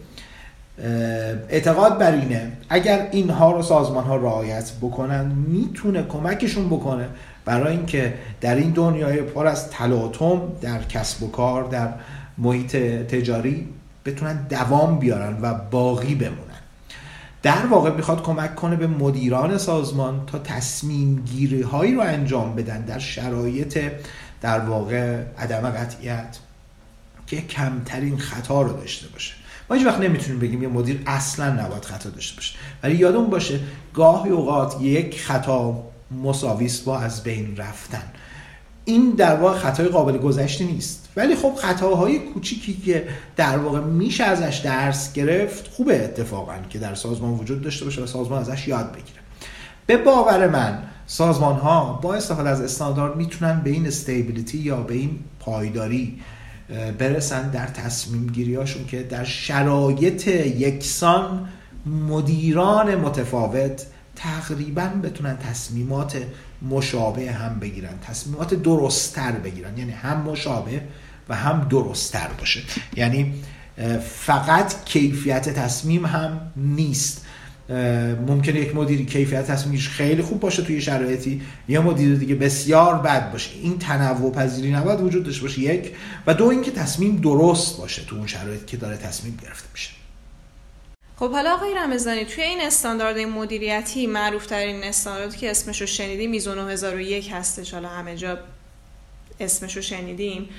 اعتقاد 1.49 1.97
بر 1.97 2.11
اینه. 2.11 2.51
اگر 2.69 3.07
اینها 3.11 3.51
رو 3.51 3.61
سازمان 3.61 4.03
ها 4.03 4.15
رعایت 4.15 4.71
بکنن 4.81 5.25
می‌تونه 5.25 6.03
کمکشون 6.03 6.69
بکنه 6.69 7.07
برای 7.45 7.77
اینکه 7.77 8.13
در 8.41 8.55
این 8.55 8.71
دنیای 8.71 9.21
پر 9.21 9.47
از 9.47 9.69
تلاطم 9.69 10.41
در 10.61 10.83
کسب 10.83 11.23
و 11.23 11.31
کار 11.31 11.63
در 11.63 11.89
محیط 12.37 12.75
تجاری 13.07 13.67
بتونن 14.05 14.47
دوام 14.49 14.99
بیارن 14.99 15.37
و 15.41 15.53
باقی 15.53 16.15
بمونن. 16.15 16.39
در 17.43 17.65
واقع 17.65 17.91
می‌خواد 17.91 18.23
کمک 18.23 18.55
کنه 18.55 18.75
به 18.75 18.87
مدیران 18.87 19.57
سازمان 19.57 20.25
تا 20.27 20.39
تصمیم 20.39 21.23
گیری 21.25 21.61
هایی 21.61 21.95
رو 21.95 22.01
انجام 22.01 22.55
بدن 22.55 22.81
در 22.81 22.99
شرایط 22.99 23.79
در 24.41 24.59
واقع 24.59 25.21
عدم 25.39 25.69
قطعیت 25.69 26.37
که 27.27 27.41
کمترین 27.41 28.17
خطا 28.17 28.61
رو 28.61 28.73
داشته 28.73 29.07
باشه. 29.07 29.33
ما 29.69 29.75
هیچ 29.75 29.85
وقت 29.85 29.99
نمی‌تونیم 29.99 30.39
بگیم 30.39 30.63
یه 30.63 30.67
مدیر 30.67 31.01
اصلا 31.05 31.53
نباید 31.53 31.85
خطا 31.85 32.09
داشته 32.09 32.35
باشه. 32.35 32.55
ولی 32.83 32.95
یادمون 32.95 33.29
باشه 33.29 33.59
گاهی 33.93 34.29
اوقات 34.29 34.81
یک 34.81 35.21
خطا 35.21 35.83
مساویست 36.23 36.85
با 36.85 36.99
از 36.99 37.23
بین 37.23 37.57
رفتن. 37.57 38.03
این 38.85 39.09
در 39.09 39.35
واقع 39.35 39.57
خطای 39.57 39.87
قابل 39.87 40.17
گذشته 40.17 40.65
نیست. 40.65 41.09
ولی 41.15 41.35
خب 41.35 41.55
خطاهای 41.55 42.19
کوچیکی 42.19 42.73
که 42.73 43.07
در 43.35 43.57
واقع 43.57 43.79
میشه 43.79 44.23
ازش 44.23 44.57
درس 44.57 45.13
گرفت 45.13 45.67
خوبه 45.67 46.03
اتفاقا 46.03 46.53
که 46.69 46.79
در 46.79 46.95
سازمان 46.95 47.31
وجود 47.31 47.61
داشته 47.61 47.85
باشه 47.85 48.01
و 48.01 48.05
سازمان 48.05 48.41
ازش 48.41 48.67
یاد 48.67 48.91
بگیره. 48.91 49.19
به 49.85 49.97
باور 49.97 50.47
من 50.47 50.83
سازمان 51.07 51.55
ها 51.55 51.99
با 52.01 52.15
استفاده 52.15 52.49
از 52.49 52.61
استاندارد 52.61 53.15
می‌تونن 53.15 53.61
به 53.63 53.69
این 53.69 53.87
استیبیلیتی 53.87 54.57
یا 54.57 54.77
به 54.77 54.93
این 54.93 55.19
پایداری 55.39 56.21
برسن 56.97 57.49
در 57.51 57.67
تصمیم 57.67 58.27
گیریاشون 58.27 58.85
که 58.85 59.03
در 59.03 59.23
شرایط 59.23 60.27
یکسان 60.27 61.49
مدیران 61.85 62.95
متفاوت 62.95 63.85
تقریبا 64.15 64.87
بتونن 65.03 65.37
تصمیمات 65.37 66.17
مشابه 66.61 67.31
هم 67.31 67.59
بگیرن 67.59 67.99
تصمیمات 68.01 68.53
درستتر 68.53 69.31
بگیرن. 69.31 69.77
یعنی 69.77 69.91
هم 69.91 70.21
مشابه 70.21 70.81
و 71.29 71.35
هم 71.35 71.67
درستتر 71.69 72.27
باشه. 72.39 72.61
یعنی 72.95 73.33
فقط 74.09 74.83
کیفیت 74.85 75.49
تصمیم 75.49 76.05
هم 76.05 76.51
نیست. 76.55 77.24
ممکنه 78.27 78.59
یک 78.59 78.75
مدیری 78.75 79.05
کیفیت 79.05 79.47
تصمیمش 79.47 79.89
خیلی 79.89 80.21
خوب 80.21 80.39
باشه 80.39 80.63
توی 80.63 80.81
شرایطی 80.81 81.41
یا 81.67 81.81
مدیر 81.81 82.15
دیگه 82.15 82.35
بسیار 82.35 82.95
بد 82.95 83.31
باشه. 83.31 83.51
این 83.61 83.79
تنوع 83.79 84.31
پذیری 84.31 84.71
نباید 84.71 85.01
وجود 85.01 85.23
داشته 85.23 85.41
باشه 85.41 85.59
یک. 85.59 85.91
و 86.27 86.33
دو 86.33 86.45
اینکه 86.45 86.71
تصمیم 86.71 87.15
درست 87.15 87.77
باشه 87.77 88.05
تو 88.05 88.15
اون 88.15 88.27
شرایطی 88.27 88.65
که 88.65 88.77
داره 88.77 88.97
تصمیم 88.97 89.39
گرفته 89.43 89.67
میشه. 89.73 89.89
خب 91.15 91.31
حالا 91.31 91.53
آقای 91.53 91.73
رمزانی 91.73 92.25
توی 92.25 92.43
این 92.43 92.61
استاندارد 92.61 93.17
مدیریتی 93.17 94.07
معروف 94.07 94.45
ترین 94.45 94.83
استانداردی 94.83 95.37
که 95.37 95.51
اسمش 95.51 95.81
رو 95.81 95.87
شنیدیم 95.87 96.31
میزو 96.31 96.55
9001 96.55 97.31
هستش. 97.31 97.73
حالا 97.73 97.87
همه 97.89 98.15
جا 98.15 98.39
اسمش 99.39 99.75
رو 99.75 99.81
شنیدیم 99.81 100.49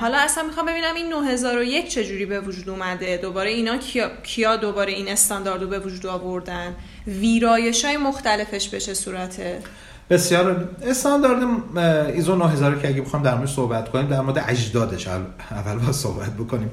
حالا 0.00 0.18
اصلا 0.18 0.42
می‌خوام 0.42 0.66
ببینم 0.66 0.94
این 0.94 1.12
9001 1.12 1.88
چجوری 1.88 2.26
به 2.26 2.40
وجود 2.40 2.68
اومده؟ 2.70 3.16
دوباره 3.16 3.50
اینا 3.50 3.76
کیا, 3.76 4.10
کیا 4.22 4.56
دوباره 4.56 4.92
این 4.92 5.08
استاندارد 5.08 5.62
رو 5.62 5.68
به 5.68 5.78
وجود 5.78 6.06
آوردن؟ 6.06 6.74
ویرایش 7.06 7.84
های 7.84 7.96
مختلفش 7.96 8.68
به 8.68 8.80
چه 8.80 8.94
صورته؟ 8.94 9.58
بسیار 10.10 10.68
استاندارد 10.82 11.42
ایزو 12.14 12.36
9000 12.36 12.78
که 12.78 12.88
اگه 12.88 13.00
بخوام 13.00 13.22
در 13.22 13.34
مورد 13.34 13.48
صحبت 13.48 13.88
کنیم 13.88 14.06
در 14.06 14.20
مورد 14.20 14.44
اجدادش 14.48 15.08
اول 15.08 15.78
باید 15.86 15.92
صحبت 15.92 16.30
بکنیم. 16.30 16.70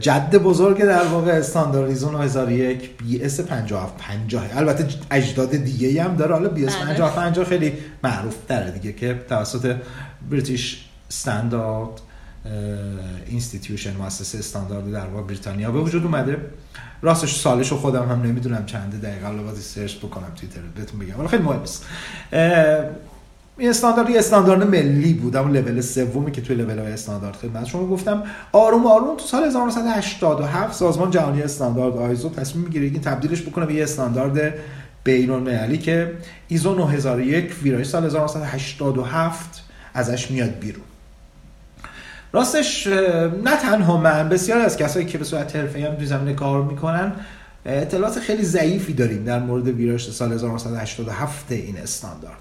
جد 0.00 0.36
بزرگ 0.36 0.82
در 0.82 1.04
واقع 1.04 1.32
استاندارد 1.32 1.88
ایزو 1.88 2.10
9001 2.10 2.96
BS 2.96 3.40
5750 3.40 4.56
البته 4.56 4.86
اجداد 5.10 5.50
دیگه 5.50 6.02
هم 6.02 6.16
داره. 6.16 6.34
حالا 6.34 6.48
BS 6.48 6.76
5750 6.76 7.44
خیلی 7.44 7.72
معروف 8.02 8.34
تره 8.48 8.70
دیگه 8.70 8.92
که 8.92 9.20
توسط 9.28 9.76
British 10.30 10.84
Standards 11.10 12.00
Institution 13.26 13.96
مؤسسه 13.96 14.38
استاندارد 14.38 14.92
در 14.92 15.06
واقع 15.06 15.26
بریتانیا 15.26 15.70
به 15.70 15.80
وجود 15.80 16.04
اومده. 16.04 16.36
راستش 17.02 17.40
سالش 17.40 17.68
رو 17.68 17.76
خودم 17.76 18.08
هم 18.08 18.22
نمی‌دونم 18.22 18.66
چنده 18.66 18.96
دقیقا 18.96 19.26
حالا 19.26 19.42
باید 19.42 19.56
search 19.56 19.96
بکنم 19.96 20.32
دقیق‌تر 20.36 20.60
بهتون 20.76 21.00
بگم. 21.00 21.18
ولی 21.18 21.28
خیلی 21.28 21.42
مهم 21.42 21.60
این 23.58 23.70
استاندارد 23.70 24.10
یه 24.10 24.18
استاندارد 24.18 24.62
ملی 24.62 25.14
بود 25.14 25.36
اما 25.36 25.50
لول 25.50 25.80
سومی 25.80 26.32
که 26.32 26.40
توی 26.40 26.56
لول 26.56 26.78
های 26.78 26.92
استاندارد 26.92 27.36
خدمت 27.36 27.66
شما 27.66 27.86
گفتم. 27.86 28.22
آروم 28.52 28.86
آروم 28.86 29.16
تو 29.16 29.24
سال 29.26 29.44
1987 29.44 30.72
سازمان 30.74 31.10
جهانی 31.10 31.42
استاندارد 31.42 31.96
آیزو 31.96 32.28
تصمیم 32.28 32.64
می‌گیره 32.64 32.84
این 32.84 33.00
تبدیلش 33.00 33.42
بکنه 33.42 33.66
به 33.66 33.74
یه 33.74 33.82
استاندارد 33.82 34.54
بین 35.04 35.30
المللی 35.30 35.78
که 35.78 36.12
ایزو 36.48 36.74
9001 36.74 37.62
ویرایش 37.62 37.86
سال 37.86 38.04
1987 38.04 39.63
ازش 39.94 40.30
میاد 40.30 40.58
بیرون. 40.58 40.84
راستش 42.32 42.86
نه 43.44 43.56
تنها 43.62 43.96
من 43.96 44.28
بسیار 44.28 44.60
از 44.60 44.76
کسایی 44.76 45.06
که 45.06 45.18
به 45.18 45.24
صورت 45.24 45.56
حرفه‌ای 45.56 45.84
هم 45.84 45.94
توی 45.94 46.06
زمینه 46.06 46.34
کار 46.34 46.62
می‌کنن 46.62 47.12
اطلاعات 47.66 48.18
خیلی 48.20 48.44
ضعیفی 48.44 48.92
داریم 48.92 49.24
در 49.24 49.38
مورد 49.38 49.68
ویراش 49.68 50.10
سال 50.10 50.32
1987 50.32 51.52
این 51.52 51.78
استاندارد. 51.78 52.38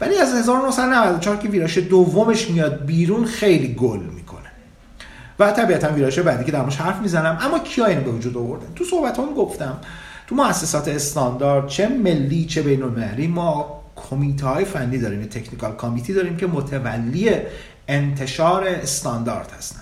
ولی 0.00 0.18
از 0.18 0.34
1994 0.34 1.36
که 1.36 1.48
ویراش 1.48 1.78
دومش 1.78 2.50
میاد 2.50 2.84
بیرون 2.84 3.24
خیلی 3.24 3.74
گل 3.74 4.00
می‌کنه. 4.00 4.40
و 5.38 5.52
طبیعتا 5.52 5.92
ویراش 5.92 6.18
بعدی 6.18 6.44
که 6.44 6.52
درماش 6.52 6.76
حرف 6.76 7.00
می‌زنم 7.00 7.38
اما 7.40 7.58
کیا 7.58 7.86
اینو 7.86 8.00
به 8.00 8.10
وجود 8.10 8.36
آوردن؟ 8.36 8.66
تو 8.76 8.84
صحبت 8.84 9.18
هم 9.18 9.34
گفتم. 9.34 9.76
تو 10.26 10.34
مؤسسات 10.34 10.88
استاندارد 10.88 11.66
چه 11.66 11.88
ملی 11.88 12.44
چه 12.44 12.62
بین 12.62 12.82
المللی 12.82 13.26
ما 13.26 13.83
کمیته 13.96 14.46
های 14.46 14.64
فنی 14.64 14.98
داریم 14.98 15.22
تکنیکال 15.22 15.72
کامیتی 15.72 16.12
داریم 16.12 16.36
که 16.36 16.46
متولی 16.46 17.30
انتشار 17.88 18.64
استاندارد 18.66 19.52
هستن. 19.58 19.80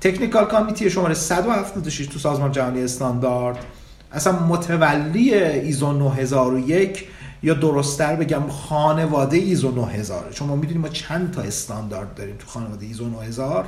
تکنیکال 0.00 0.44
کامیتی 0.44 0.90
شماره 0.90 1.14
176 1.14 2.06
تو 2.06 2.18
سازمان 2.18 2.52
جهانی 2.52 2.82
استاندارد 2.82 3.64
اصلا 4.12 4.32
متولی 4.32 5.34
ایزو 5.34 5.92
9001 5.92 7.08
یا 7.42 7.54
درستتر 7.54 8.16
بگم 8.16 8.48
خانواده 8.48 9.36
ایزو 9.36 9.70
9000 9.70 10.32
چون 10.32 10.48
ما 10.48 10.56
می‌دونیم 10.56 10.80
ما 10.80 10.88
چند 10.88 11.30
تا 11.30 11.42
استاندارد 11.42 12.14
داریم 12.14 12.36
تو 12.36 12.46
خانواده 12.46 12.86
ایزو 12.86 13.08
9000 13.08 13.64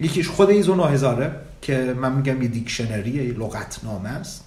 یکیش 0.00 0.28
خود 0.28 0.50
ایزو 0.50 0.74
9000 0.74 1.36
که 1.62 1.94
من 2.00 2.12
میگم 2.12 2.42
یه 2.42 2.48
دیکشنری 2.48 3.10
یه 3.10 3.38
لغتنامه 3.38 4.08
است. 4.08 4.44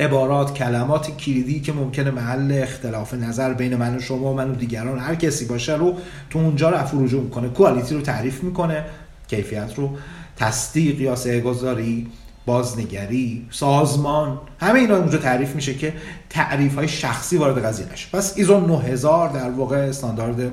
عبارات 0.00 0.54
کلمات 0.54 1.16
کلیدی 1.16 1.60
که 1.60 1.72
ممکنه 1.72 2.10
محل 2.10 2.58
اختلاف 2.62 3.14
نظر 3.14 3.54
بین 3.54 3.76
من 3.76 3.96
و 3.96 4.00
شما 4.00 4.32
و 4.32 4.36
من 4.36 4.50
و 4.50 4.54
دیگران 4.54 4.98
هر 4.98 5.14
کسی 5.14 5.44
باشه 5.44 5.76
رو 5.76 5.96
تو 6.30 6.38
اونجا 6.38 6.70
رفع 6.70 6.96
رجوع 7.00 7.22
می‌کنه. 7.22 7.48
کوالیتی 7.48 7.94
رو 7.94 8.00
تعریف 8.00 8.42
می‌کنه 8.42 8.84
کیفیت 9.28 9.72
رو 9.76 9.96
تصدیق 10.36 11.00
یا 11.00 11.40
گذاری 11.40 12.06
بازنگری 12.46 13.46
سازمان 13.50 14.40
همه 14.60 14.80
اینا 14.80 14.96
اونجا 14.96 15.18
تعریف 15.18 15.54
میشه 15.54 15.74
که 15.74 15.92
تعریف 16.30 16.74
های 16.74 16.88
شخصی 16.88 17.36
وارد 17.36 17.64
قضیه 17.64 17.86
نشه. 17.92 18.08
پس 18.12 18.32
ایزو 18.36 18.60
9000 18.60 19.28
در 19.28 19.50
واقع 19.50 19.76
استاندارد 19.76 20.52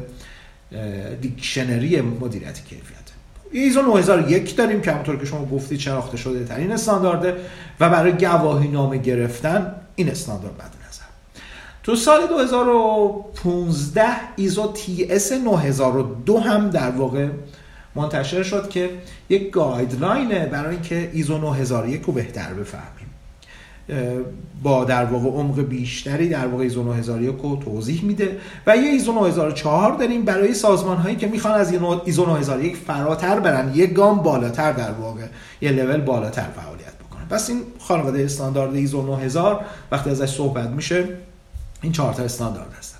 dictionary 1.21 2.01
مدیریت 2.01 2.65
کیفیت. 2.65 3.06
ایزو 3.51 3.81
9001 3.81 4.55
داریم 4.55 4.81
که 4.81 4.91
همونطور 4.91 5.17
که 5.17 5.25
شما 5.25 5.45
گفتید 5.45 5.79
شناخته 5.79 6.17
شده 6.17 6.45
ترین 6.45 6.71
استاندارده 6.71 7.35
و 7.79 7.89
برای 7.89 8.11
گواهی 8.11 8.67
نامه 8.67 8.97
گرفتن 8.97 9.75
این 9.95 10.09
استاندارد 10.09 10.53
مد 10.53 10.87
نظر. 10.89 11.03
تو 11.83 11.95
سال 11.95 12.27
2015 12.27 14.03
ایزو 14.35 14.71
TS 14.73 15.31
9002 15.31 16.37
هم 16.37 16.69
در 16.69 16.91
واقع 16.91 17.27
منتشر 17.95 18.43
شد 18.43 18.69
که 18.69 18.89
یک 19.29 19.51
guideline 19.51 20.36
ه 20.36 20.45
برای 20.45 20.75
اینکه 20.75 21.09
ایزو 21.13 21.37
9001 21.37 22.01
رو 22.01 22.13
بهتر 22.13 22.53
بفهمیم. 22.53 23.06
با 24.63 24.83
در 24.83 25.05
واقع 25.05 25.29
عمق 25.29 25.61
بیشتری 25.61 26.29
در 26.29 26.47
واقع 26.47 26.63
ایزو 26.63 26.83
9001 26.83 27.35
رو 27.37 27.55
توضیح 27.55 28.03
میده 28.03 28.37
و 28.67 28.77
یه 28.77 28.89
ایزو 28.89 29.11
9004 29.11 29.97
داریم 29.97 30.25
برای 30.25 30.53
سازمان 30.53 30.97
هایی 30.97 31.15
که 31.15 31.27
می‌خوان 31.27 31.53
از 31.53 31.73
ایزو 32.05 32.25
9001 32.25 32.77
فراتر 32.77 33.39
برن 33.39 33.71
یه 33.75 33.87
گام 33.87 34.17
بالاتر 34.17 34.71
در 34.71 34.91
واقع 34.91 35.21
یه 35.61 35.71
لول 35.71 36.01
بالاتر 36.01 36.47
فعالیت 36.55 36.93
بکنن. 36.93 37.25
پس 37.29 37.49
این 37.49 37.61
خانواده 37.79 38.23
استاندارد 38.23 38.75
ایزو 38.75 39.01
9000 39.01 39.65
وقتی 39.91 40.09
ازش 40.09 40.29
صحبت 40.29 40.69
میشه 40.69 41.09
این 41.81 41.91
چهار 41.91 42.13
تا 42.13 42.23
استاندارد 42.23 42.73
هستن. 42.77 42.97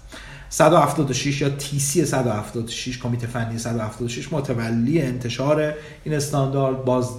176 0.49 1.41
یا 1.41 1.49
TC 1.59 2.03
176 2.03 2.99
کمیته 2.99 3.27
فنی 3.27 3.57
176 3.57 4.33
متولی 4.33 5.01
انتشار 5.01 5.73
این 6.03 6.15
استاندارد 6.15 6.85
باز 6.85 7.09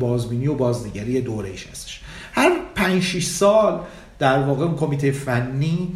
بازبینی 0.00 0.46
و 0.46 0.54
بازنگری 0.54 1.20
دورهش 1.20 1.66
هستش. 1.66 2.00
هر 2.32 2.52
5 2.86 3.02
6 3.02 3.26
سال 3.26 3.80
در 4.18 4.38
واقع 4.38 4.64
اون 4.64 4.76
کمیته 4.76 5.10
فنی 5.10 5.92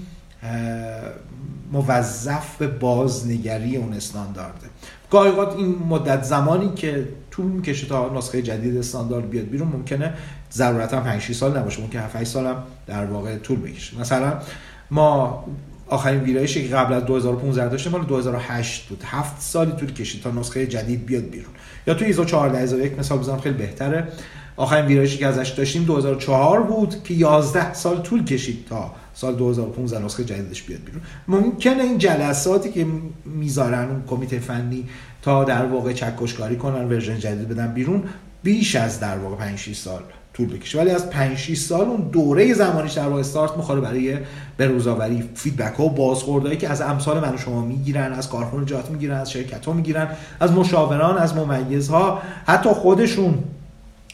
موظف 1.73 2.57
به 2.57 2.67
بازنگری 2.67 3.77
اون 3.77 3.93
استاندارده 3.93 4.67
گاهی 5.11 5.31
این 5.57 5.79
مدت 5.89 6.23
زمانی 6.23 6.75
که 6.75 7.09
طول 7.31 7.47
می‌کشه 7.47 7.87
تا 7.87 8.15
نسخه 8.17 8.43
جدید 8.43 8.77
استاندارد 8.77 9.31
بیاد 9.31 9.45
بیرون 9.45 9.69
ممکنه 9.69 10.15
ضرورتا 10.53 11.01
5 11.01 11.21
6 11.21 11.35
سال 11.35 11.59
نباشه 11.59 11.83
ممکنه 11.83 12.03
7 12.03 12.25
سال 12.25 12.47
هم 12.47 12.57
در 12.87 13.05
واقع 13.05 13.39
طول 13.39 13.59
بکشه. 13.59 14.01
مثلا 14.01 14.39
ما 14.91 15.45
آخرین 15.89 16.21
ویرایشی 16.21 16.69
که 16.69 16.75
قبل 16.75 16.95
از 16.95 17.05
2015 17.05 17.69
داشتیم 17.69 17.93
مال 17.93 18.05
2008 18.05 18.89
بود. 18.89 19.03
7 19.07 19.41
سالی 19.41 19.73
طول 19.73 19.93
کشید 19.93 20.23
تا 20.23 20.31
نسخه 20.31 20.67
جدید 20.67 21.07
بیاد 21.07 21.25
بیرون. 21.25 21.53
یا 21.87 21.95
تو 21.95 22.05
ایزو 22.05 22.25
14001 22.25 22.99
مثال 22.99 23.19
بزنم 23.19 23.41
خیلی 23.41 23.55
بهتره. 23.55 24.09
آخرین 24.57 24.87
ویرایشی 24.87 25.19
که 25.19 25.27
ازش 25.27 25.49
داشتیم 25.49 25.85
2004 25.85 26.63
بود 26.63 27.03
که 27.05 27.15
11 27.15 27.75
سال 27.75 28.03
طول 28.03 28.25
کشید 28.25 28.67
تا 28.69 28.91
سال 29.15 29.35
2015 29.35 30.05
نسخه 30.05 30.25
جدیدش 30.25 30.63
بیاد 30.63 30.81
بیرون. 30.81 31.03
ممکنه 31.29 31.83
این 31.83 31.99
جلساتی 31.99 32.71
که 32.71 32.87
می‌ذارن 33.25 33.89
اون 33.89 34.03
کمیته 34.07 34.39
فنی 34.39 34.89
تا 35.23 35.45
در 35.45 35.67
واقع 35.67 35.93
چکشکاری 35.93 36.57
کنن 36.57 36.85
version 36.85 37.19
جدید 37.19 37.49
بدن 37.49 37.75
بیرون 37.75 38.03
بیش 38.43 38.77
از 38.77 39.01
در 39.01 39.19
واقع 39.19 39.37
5 39.37 39.59
6 39.59 39.77
سال 39.77 40.01
طول 40.35 40.49
بکشه. 40.49 40.79
ولی 40.79 40.91
از 40.91 41.11
5 41.11 41.37
6 41.37 41.59
سال 41.59 41.87
اون 41.87 42.01
دوره 42.01 42.55
زمانیش 42.55 42.93
در 42.93 43.09
واقع 43.09 43.21
استارت 43.21 43.57
می‌خوره 43.57 43.81
برای 43.81 44.19
بروزآوری 44.59 45.29
feedback 45.35 45.75
ها 45.75 45.85
و 45.85 45.91
بازخوردهایی 45.91 46.59
که 46.59 46.69
از 46.69 46.81
امثال 46.81 47.21
من 47.21 47.35
و 47.35 47.39
شما 47.39 47.61
می‌گیرن 47.61 48.13
از 48.13 48.29
کارخونجات 48.29 48.91
می‌گیرن 48.91 49.17
از 49.17 49.31
شرکت 49.31 49.67
ها 49.67 49.73
می‌گیرن 49.73 50.09
از 50.41 50.53
مشاوران 50.53 51.19
از 51.19 51.37
ممیزها 51.37 52.23
حتی 52.47 52.71
خودشون 52.71 53.39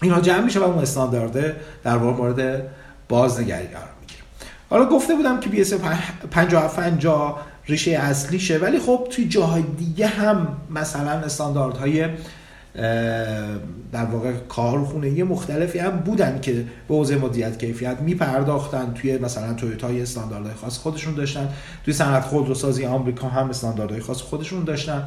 اینا 0.02 0.20
جمع 0.20 0.40
میشه 0.40 0.60
و 0.60 0.62
اون 0.62 0.78
استاندارده 0.78 1.56
در 1.84 1.96
واقع 1.96 2.16
مورد 2.16 2.62
بازنگری 3.08 3.66
قرار 3.66 3.88
می‌گیره. 4.00 4.20
حالا 4.70 4.84
گفته 4.84 5.14
بودم 5.14 5.40
که 5.40 5.50
BS 5.50 5.74
5750 6.30 7.46
ریشه 7.68 7.90
اصلیشه 7.90 8.58
ولی 8.58 8.78
خب 8.78 9.06
توی 9.10 9.28
جاهای 9.28 9.62
دیگه 9.78 10.06
هم 10.06 10.48
مثلا 10.70 11.10
استانداردهای 11.10 12.08
در 13.92 14.04
واقع 14.12 14.32
کارخونه 14.32 15.24
مختلفی 15.24 15.78
هم 15.78 15.90
بودن 15.90 16.40
که 16.40 16.52
به 16.88 16.94
حوزه 16.94 17.16
مدیریت 17.16 17.58
کیفیت 17.58 18.00
میپرداختن. 18.00 18.92
توی 18.94 19.18
مثلا 19.18 19.54
تویوتا 19.54 19.88
استانداردهای 19.88 20.54
خاص 20.54 20.78
خودشون 20.78 21.14
داشتن. 21.14 21.48
توی 21.84 21.94
صنعت 21.94 22.24
خودروسازی 22.24 22.86
آمریکا 22.86 23.28
هم 23.28 23.50
استانداردهای 23.50 24.00
خاص 24.00 24.20
خودشون 24.22 24.64
داشتن. 24.64 25.04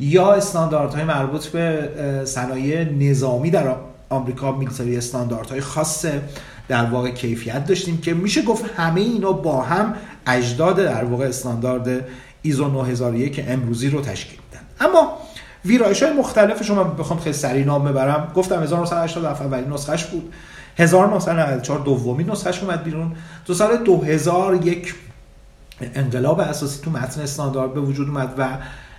یا 0.00 0.32
استانداردهای 0.32 1.04
مربوط 1.04 1.46
به 1.46 1.88
صنایع 2.24 2.92
نظامی 2.92 3.50
در 3.50 3.74
آمریکا 4.12 4.52
میلیتاری 4.52 4.96
استانداردهای 4.96 5.60
خاص 5.60 6.06
در 6.68 6.84
واقع 6.84 7.10
کیفیت 7.10 7.66
داشتیم 7.66 7.98
که 8.00 8.14
میشه 8.14 8.42
گفت 8.42 8.64
همه 8.76 9.00
اینا 9.00 9.32
با 9.32 9.62
هم 9.62 9.94
اجداد 10.26 10.76
در 10.76 11.04
واقع 11.04 11.26
استاندارد 11.28 12.04
ایزو 12.42 12.68
9001 12.68 13.44
امروزی 13.48 13.90
رو 13.90 14.00
تشکیل 14.00 14.38
میدن 14.50 14.90
اما 14.90 15.18
ویرایش 15.64 16.02
های 16.02 16.12
مختلف 16.12 16.62
شما 16.62 16.84
بخوام 16.84 17.20
خیلی 17.20 17.36
سریع 17.36 17.64
نام 17.64 17.84
ببرم. 17.84 18.32
گفتم 18.34 18.62
1987 18.62 19.42
اولین 19.42 19.72
نسخش 19.72 20.04
بود. 20.04 20.32
1994 20.76 21.80
دومین 21.80 22.30
نسخش 22.30 22.62
اومد 22.62 22.84
بیرون. 22.84 23.12
تو 23.46 23.54
سال 23.54 23.76
2001 23.76 24.94
انقلاب 25.94 26.40
اساسی 26.40 26.82
تو 26.84 26.90
متن 26.90 27.20
استاندارد 27.20 27.74
به 27.74 27.80
وجود 27.80 28.08
اومد 28.08 28.34
و 28.38 28.48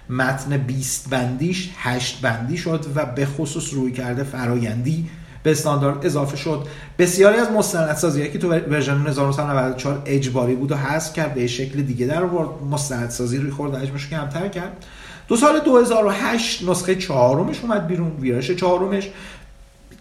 متن 0.10 0.58
20 0.58 1.10
بندیش 1.10 1.70
8 1.78 2.22
بندی 2.22 2.58
شد 2.58 2.86
و 2.96 3.06
به 3.06 3.26
خصوص 3.26 3.74
روی 3.74 3.92
کرده 3.92 4.24
فرایندی 4.24 5.10
به 5.44 5.52
استاندارد 5.52 6.06
اضافه 6.06 6.38
شد. 6.38 6.68
بسیاری 6.98 7.38
از 7.38 7.52
مستندسازی 7.52 8.30
که 8.30 8.40
تو 8.40 8.50
ورژن 8.50 9.08
1994 9.08 10.02
اجباری 10.06 10.56
بود 10.56 10.72
و 10.72 10.76
حذف 10.76 11.14
کرد 11.14 11.34
به 11.34 11.48
شکل 11.48 11.82
دیگه 11.82 12.06
در 12.06 12.24
آورد. 12.24 12.50
مستندسازی 12.72 13.38
روی 13.38 13.52
خورد 13.52 13.76
حجمش 13.76 14.10
کمتر 14.10 14.48
کرد. 14.48 14.86
دو 15.28 15.36
سال 15.36 15.60
2008 15.60 16.70
نسخه 16.70 16.96
چهارمش 16.96 17.60
اومد 17.62 17.88
بیرون 17.88 18.12
ویرایش 18.20 18.52
چهارمش 18.52 19.10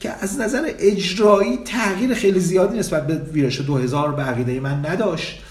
که 0.00 0.10
از 0.20 0.40
نظر 0.40 0.70
اجرایی 0.78 1.58
تغییر 1.64 2.14
خیلی 2.14 2.40
زیادی 2.40 2.78
نسبت 2.78 3.06
به 3.06 3.14
ویرایش 3.14 3.60
2000 3.60 4.12
به 4.12 4.22
عقیده 4.22 4.60
من 4.60 4.86
نداشت. 4.86 5.42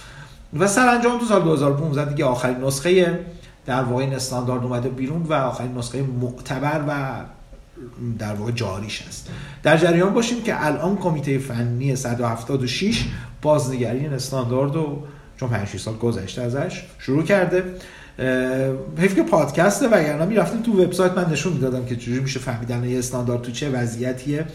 و 0.60 0.68
سرانجام 0.68 1.20
تو 1.20 1.26
سال 1.26 1.44
2015 1.44 2.10
دیگه 2.10 2.26
آخرین 2.26 2.58
نسخه 2.58 3.20
در 3.66 3.84
واقع 3.84 4.04
این 4.04 4.14
استاندارد 4.14 4.64
اومده 4.64 4.90
بیرون 4.90 5.24
و 5.24 5.34
آخرین 5.34 5.78
نسخه 5.78 6.02
معتبر 6.02 6.84
و 6.88 7.12
در 8.20 8.34
واقع 8.34 8.52
جاریش 8.52 9.08
هست 9.08 9.30
در 9.64 9.78
جریان 9.78 10.14
باشیم 10.14 10.44
که 10.44 10.66
الان 10.66 10.98
کمیته 10.98 11.38
فنی 11.38 11.96
176 11.96 13.06
بازنگری 13.42 14.00
این 14.00 14.14
استاندارد 14.14 14.76
رو 14.76 15.04
چون 15.38 15.50
5 15.50 15.78
سال 15.78 15.98
گذشته 15.98 16.42
ازش 16.42 16.86
شروع 17.00 17.24
کرده. 17.24 17.64
حیف 18.98 19.16
که 19.16 19.24
پادکسته 19.24 19.88
وگرنه 19.88 20.26
می‌رفتیم 20.26 20.62
تو 20.62 20.84
وبسایت 20.84 21.12
من 21.12 21.32
نشون 21.32 21.54
می‌دادم 21.54 21.86
که 21.86 21.96
چجوری 21.96 22.20
میشه 22.20 22.40
فهمیدن 22.40 22.84
یه 22.84 23.00
استاندارد 23.00 23.42
تو 23.42 23.52
چه 23.52 23.70
وضعیتیه. 23.70 24.46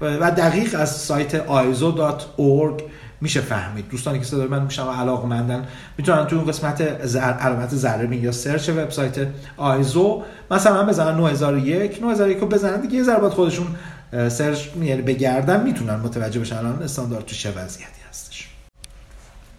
و 0.00 0.30
دقیق 0.30 0.80
از 0.80 0.96
سایت 0.96 1.46
aizo.org 1.46 2.82
میشه 3.20 3.40
فهمید. 3.40 3.88
دوستانی 3.88 4.18
که 4.18 4.24
صدای 4.24 4.46
من 4.46 4.62
میشن 4.62 4.82
و 4.82 5.26
مندن 5.26 5.66
می‌تونن 5.98 6.26
تو 6.26 6.36
اون 6.36 6.44
قسمت 6.44 7.06
زر... 7.06 7.20
علامت 7.20 7.74
ذره 7.74 8.16
یا 8.16 8.32
سرچ 8.32 8.68
وبسایت 8.68 9.28
آیزو 9.56 10.22
مثلا 10.50 10.84
بزنن 10.86 11.16
9001 11.16 12.02
9001 12.02 12.38
رو 12.38 12.46
بزنن 12.46 12.80
دیگه 12.80 12.94
یه 12.94 13.02
ضربات 13.02 13.32
خودشون 13.32 13.66
سرچ 14.28 14.66
یعنی 14.82 15.02
بگردن 15.02 15.62
می‌تونن 15.62 15.94
متوجه 15.94 16.40
بشن 16.40 16.56
الان 16.56 16.82
استاندارد 16.82 17.26
تو 17.26 17.36
چه 17.36 17.50
وضعیتی 17.50 18.00
هستش. 18.08 18.48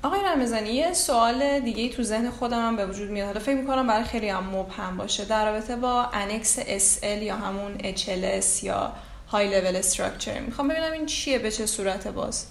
آقای 0.04 0.20
رمزانی 0.26 0.70
یه 0.70 0.94
سوال 0.94 1.60
دیگه 1.60 1.90
تو 1.90 2.04
ذهن 2.04 2.30
خودم 2.30 2.68
هم 2.68 2.76
به 2.76 2.86
وجود 2.86 3.10
میاد. 3.10 3.28
حالا 3.28 3.40
فکر 3.40 3.56
می‌کنم 3.56 3.88
برای 3.88 4.04
خیلی 4.04 4.30
هم 4.30 4.44
مبهم 4.44 4.98
باشه. 4.98 5.26
در 5.26 5.52
رابطه 5.52 5.76
با 5.76 6.06
انکس 6.14 6.60
SL 6.60 7.22
یا 7.22 7.36
همون 7.36 7.78
HLS 7.78 8.64
یا 8.64 8.92
high 9.28 9.48
level 9.48 9.76
structure 9.76 10.40
می‌خوام 10.40 10.68
ببینم 10.68 10.92
این 10.92 11.06
چیه 11.06 11.40
به 11.40 11.52
چه 11.52 11.66
صورت 11.66 12.08
باز؟ 12.08 12.46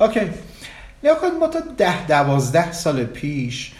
OK. 0.00 0.20
نگاه 1.02 1.14
کنید 1.14 1.32
ما 1.40 1.46
تا 1.46 1.60
ده 1.76 2.06
دوازده 2.06 2.72
سال 2.72 3.04
پیش 3.04 3.72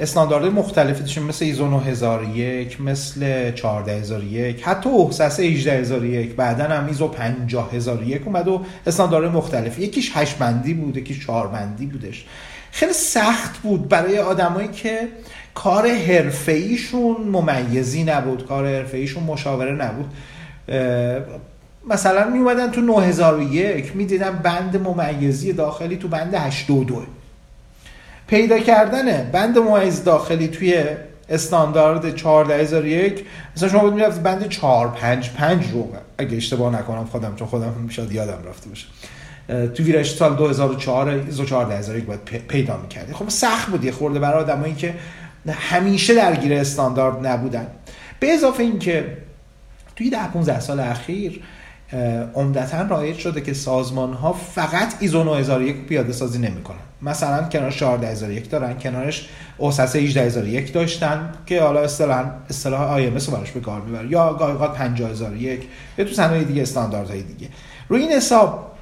استانداردهای 0.00 0.52
مختلفی 0.52 1.00
داشتیم 1.00 1.22
مثل 1.22 1.44
ایزو 1.44 1.66
9001 1.66 2.80
مثل 2.80 3.50
14001 3.52 4.62
حتی 4.62 4.90
OHSAS 4.90 5.40
18001 5.40 6.34
بعدا 6.36 6.64
هم 6.64 6.86
ایزو 6.86 7.08
50001 7.08 8.22
اومد 8.26 8.48
و 8.48 8.64
استانداردهای 8.86 9.36
مختلف. 9.36 9.78
یکیش 9.78 10.12
هشت 10.14 10.38
بندی 10.38 10.74
بود 10.74 10.96
یکیش 10.96 11.26
چهار 11.26 11.46
بندی 11.46 11.86
بودش. 11.86 12.24
خیلی 12.72 12.92
سخت 12.92 13.58
بود 13.58 13.88
برای 13.88 14.18
آدمایی 14.18 14.68
که 14.68 15.08
کار 15.54 15.88
حرفه‌ایشون 15.88 17.16
ممیزی 17.16 18.04
نبود 18.04 18.46
کار 18.46 18.66
حرفه‌ایشون 18.66 19.22
مشاوره 19.22 19.72
نبود. 19.72 20.12
مثلا 21.86 22.30
می 22.30 22.38
اومدن 22.38 22.70
تو 22.70 22.80
9001 22.80 23.96
می 23.96 24.06
دیدن 24.06 24.30
بند 24.30 24.76
ممیزی 24.76 25.52
داخلی 25.52 25.96
تو 25.96 26.08
بند 26.08 26.34
82 26.34 27.02
پیدا 28.26 28.58
کردن 28.58 29.30
بند 29.32 29.58
ممیز 29.58 30.04
داخلی 30.04 30.48
توی 30.48 30.84
استاندارد 31.28 32.14
14001 32.14 33.24
مثلا 33.56 33.68
شما 33.68 33.90
بود 33.90 34.02
رفت 34.02 34.22
بند 34.22 34.48
455 34.48 35.70
رو 35.72 35.92
اگه 36.18 36.36
اشتباه 36.36 36.74
نکنم 36.74 37.04
خودم 37.04 37.34
چون 37.36 37.48
خودم 37.48 37.88
شاید 37.88 38.12
یادم 38.12 38.48
رفته 38.48 38.68
باشه. 38.68 38.86
تو 39.68 39.82
ویرش 39.82 40.14
سال 40.14 40.36
2004 40.36 41.08
ایزو 41.08 41.44
14001 41.44 42.04
باید 42.04 42.20
پیدا 42.24 42.76
می‌کردی. 42.76 43.12
خب 43.12 43.28
سخت 43.28 43.68
بود 43.68 43.84
یه 43.84 43.92
خورده 43.92 44.18
برای 44.18 44.40
آدمایی 44.42 44.74
که 44.74 44.94
همیشه 45.48 46.14
درگیر 46.14 46.54
استاندارد 46.54 47.26
نبودن. 47.26 47.66
به 48.20 48.32
اضافه 48.32 48.62
اینکه 48.62 49.16
توی 49.96 50.10
10 50.10 50.28
15 50.32 50.60
سال 50.60 50.80
اخیر 50.80 51.42
عمدتا 52.34 52.82
رایج 52.82 53.18
شده 53.18 53.40
که 53.40 53.54
سازمان 53.54 54.12
ها 54.12 54.32
فقط 54.32 54.94
ایزو 55.00 55.24
9001 55.24 55.86
پیاده 55.86 56.12
سازی 56.12 56.38
نمی‌کنن. 56.38 56.78
مثلا 57.02 57.48
کنارش 57.48 57.78
14001 57.78 58.50
دارن 58.50 58.78
کنارش 58.78 59.28
اوسس 59.58 59.96
18001 59.96 60.72
داشتن 60.72 61.32
که 61.46 61.62
حالا 61.62 61.80
اصطلاح 61.80 62.24
اصطلاح 62.50 62.92
آی 62.92 63.06
ام 63.06 63.14
براش 63.14 63.50
به 63.50 63.60
کار 63.60 63.80
می‌بره. 63.80 64.10
یا 64.10 64.34
گاهی 64.34 64.68
50001 64.74 65.60
یا 65.98 66.04
تو 66.04 66.14
صنایع 66.14 66.44
دیگه 66.44 66.62
استانداردهای 66.62 67.22
دیگه. 67.22 67.48
روی 67.88 68.02
این 68.02 68.12
حساب 68.12 68.72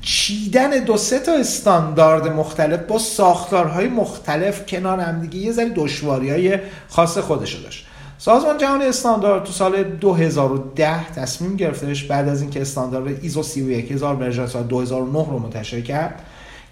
چیدن 0.00 0.70
دو 0.70 0.96
سه 0.96 1.18
تا 1.18 1.32
استاندارد 1.32 2.28
مختلف 2.28 2.80
با 2.80 2.98
ساختارهای 2.98 3.88
مختلف 3.88 4.66
کنار 4.66 5.00
هم 5.00 5.20
دیگه 5.20 5.46
یه 5.46 5.52
ذره 5.52 5.68
دشواری 5.68 6.30
های 6.30 6.58
خاص 6.88 7.18
خودشو 7.18 7.62
داشت. 7.62 7.86
سازمان 8.24 8.58
جهانی 8.58 8.84
استاندارد 8.84 9.44
تو 9.44 9.52
سال 9.52 9.82
2010 9.82 11.12
تصمیم 11.12 11.56
گرفتش 11.56 12.04
بعد 12.04 12.28
از 12.28 12.42
اینکه 12.42 12.60
استاندارد 12.60 13.22
ایزو 13.22 13.42
31000 13.42 14.14
ورژن 14.14 14.46
سال 14.46 14.62
2009 14.62 15.26
رو 15.30 15.38
منتشر 15.38 15.80
کرد 15.80 16.22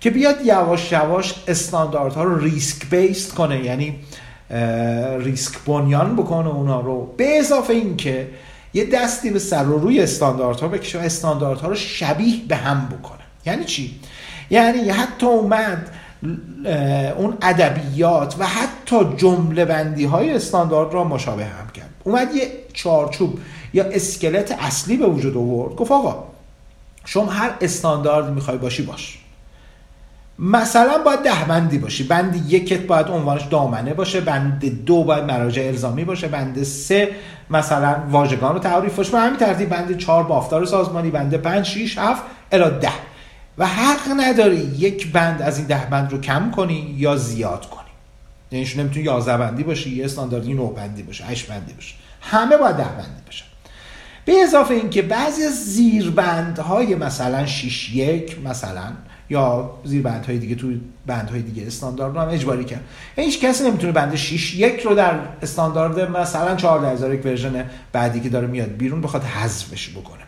که 0.00 0.10
بیاد 0.10 0.36
یواش 0.44 0.92
یواش 0.92 1.34
استانداردها 1.48 2.24
رو 2.24 2.38
ریسک 2.38 2.90
بیست 2.90 3.34
کنه 3.34 3.64
یعنی 3.64 3.98
ریسک 5.18 5.58
بنیان 5.66 6.16
بکنه 6.16 6.48
اونا 6.48 6.80
رو. 6.80 7.14
به 7.16 7.38
اضافه 7.38 7.72
اینکه 7.72 8.28
یه 8.74 8.84
دستی 8.84 9.30
به 9.30 9.38
سر 9.38 9.68
و 9.68 9.78
روی 9.78 10.00
استانداردها 10.00 10.68
بکشه 10.68 10.98
و 10.98 11.02
استانداردها 11.02 11.68
رو 11.68 11.74
شبیه 11.74 12.34
به 12.48 12.56
هم 12.56 12.88
بکنه. 12.98 13.20
یعنی 13.46 13.64
چی؟ 13.64 14.00
یعنی 14.50 14.90
حتی 14.90 15.26
اومد 15.26 15.90
اون 17.16 17.36
ادبیات 17.42 18.34
و 18.38 18.46
حتی 18.46 18.96
جمله 19.16 19.64
بندی 19.64 20.04
های 20.04 20.34
استاندارد 20.34 20.94
را 20.94 21.04
مشابه 21.04 21.44
هم 21.44 21.70
کرد. 21.74 21.90
اومد 22.04 22.34
یه 22.34 22.48
چارچوب 22.72 23.38
یا 23.72 23.84
اسکلت 23.84 24.56
اصلی 24.60 24.96
به 24.96 25.06
وجود 25.06 25.36
آورد. 25.36 25.74
گفت 25.76 25.92
آقا 25.92 26.24
شما 27.04 27.30
هر 27.30 27.50
استاندارد 27.60 28.30
می‌خوای 28.30 28.58
باشی 28.58 28.82
باش. 28.82 29.18
مثلا 30.38 30.98
باید 31.04 31.22
ده 31.22 31.44
بندی 31.48 31.78
باشی. 31.78 32.04
بند 32.04 32.52
یکت 32.52 32.86
باید 32.86 33.08
عنوانش 33.08 33.42
دامنه 33.42 33.94
باشه 33.94 34.20
بند 34.20 34.84
دو 34.84 35.04
باید 35.04 35.24
مراجع 35.24 35.62
الزامی 35.62 36.04
باشه 36.04 36.28
بند 36.28 36.62
سه 36.62 37.08
مثلا 37.50 37.96
واژگان 38.10 38.52
رو 38.54 38.58
تعریف 38.58 38.96
باشه. 38.96 39.18
همین 39.18 39.36
ترتیب 39.36 39.68
بند 39.68 39.96
چهار 39.96 40.22
بافتار 40.22 40.64
سازمانی 40.64 41.10
بند 41.10 41.34
پنج 41.34 41.64
شیش 41.64 41.98
هفت 41.98 42.22
الا 42.52 42.70
ده. 42.70 42.92
و 43.58 43.66
حق 43.66 44.08
نداری 44.16 44.70
یک 44.78 45.12
بند 45.12 45.42
از 45.42 45.58
این 45.58 45.66
ده 45.66 45.86
بند 45.90 46.12
رو 46.12 46.20
کم 46.20 46.50
کنی 46.50 46.94
یا 46.98 47.16
زیاد 47.16 47.70
کنی. 47.70 47.80
یعنی 48.50 48.66
شو 48.66 48.80
نمی‌تونی 48.80 49.04
یازده 49.04 49.36
بندی 49.36 49.62
باشی 49.62 49.90
یه 49.90 50.04
استانداردی 50.04 50.54
نه 50.54 50.70
بندی 50.76 51.02
باشه 51.02 51.24
هشت 51.24 51.46
بندی 51.46 51.72
باشه 51.72 51.94
همه 52.20 52.56
باید 52.56 52.76
ده 52.76 52.84
بندی 52.84 53.22
باشن. 53.26 53.44
به 54.24 54.32
اضافه 54.42 54.74
اینکه 54.74 55.02
بعضی 55.02 55.42
از 55.42 55.64
زیربندهای 55.64 56.94
مثلا 56.94 57.46
6 57.46 57.94
یک 57.94 58.38
مثلا 58.44 58.92
یا 59.30 59.70
زیر 59.84 60.02
بندهای 60.02 60.38
دیگه 60.38 60.54
تو 60.54 60.72
بندهای 61.06 61.42
دیگه 61.42 61.66
استاندارد 61.66 62.14
رو 62.14 62.20
هم 62.20 62.28
اجباری 62.28 62.64
کرد. 62.64 62.84
یعنی 63.16 63.30
هیچ 63.30 63.40
کسی 63.40 63.64
نمی‌تونه 63.64 63.92
بند 63.92 64.14
6 64.14 64.54
یک 64.54 64.80
رو 64.80 64.94
در 64.94 65.18
استاندارد 65.42 66.16
مثلا 66.16 66.56
14001 66.56 67.26
ورژن 67.26 67.64
بعدی 67.92 68.20
که 68.20 68.28
داره 68.28 68.46
میاد 68.46 68.68
بیرون 68.68 69.00
بخواد 69.00 69.24
حذفش 69.24 69.90
بکنه. 69.90 70.22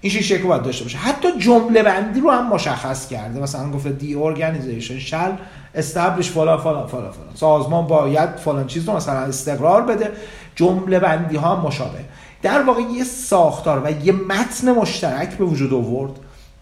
این 0.00 0.12
6 0.12 0.30
یک 0.30 0.40
رو 0.40 0.48
باید 0.48 0.62
داشته 0.62 0.84
باشه. 0.84 0.98
حتی 0.98 1.28
جمله 1.38 1.82
بندی 1.82 2.20
رو 2.20 2.30
هم 2.30 2.48
مشخص 2.48 3.08
کرده. 3.08 3.40
مثلا 3.40 3.70
گفته 3.70 3.90
دی 3.90 4.14
ارگانیزیشن 4.14 4.98
شل 4.98 5.32
استبلیش 5.74 6.30
فلان 6.30 6.60
فلان 6.60 6.86
فلان 6.86 7.10
فلان. 7.10 7.34
سازمان 7.34 7.86
باید 7.86 8.36
فلان 8.36 8.66
چیز 8.66 8.88
رو 8.88 8.96
مثلا 8.96 9.18
استقرار 9.18 9.82
بده. 9.82 10.10
جمله 10.56 10.98
بندی 10.98 11.36
ها 11.36 11.60
مشابه. 11.60 11.98
در 12.42 12.62
واقع 12.62 12.80
یه 12.80 13.04
ساختار 13.04 13.82
و 13.84 14.06
یه 14.06 14.12
متن 14.12 14.72
مشترک 14.72 15.28
به 15.28 15.44
وجود 15.44 15.74
آورد 15.74 16.12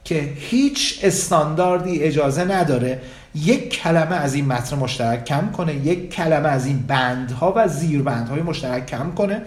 که 0.05 0.33
هیچ 0.37 1.01
استانداردی 1.03 2.03
اجازه 2.03 2.45
نداره 2.45 3.01
یک 3.35 3.83
کلمه 3.83 4.17
از 4.17 4.35
این 4.35 4.47
متن 4.47 4.77
مشترک 4.77 5.25
کم 5.25 5.51
کنه 5.53 5.75
یک 5.75 6.15
کلمه 6.15 6.49
از 6.49 6.67
این 6.67 6.85
بندها 6.87 7.53
و 7.57 7.69
زیربندهای 7.69 8.43
مشترک 8.43 8.87
کم 8.87 9.13
کنه. 9.15 9.43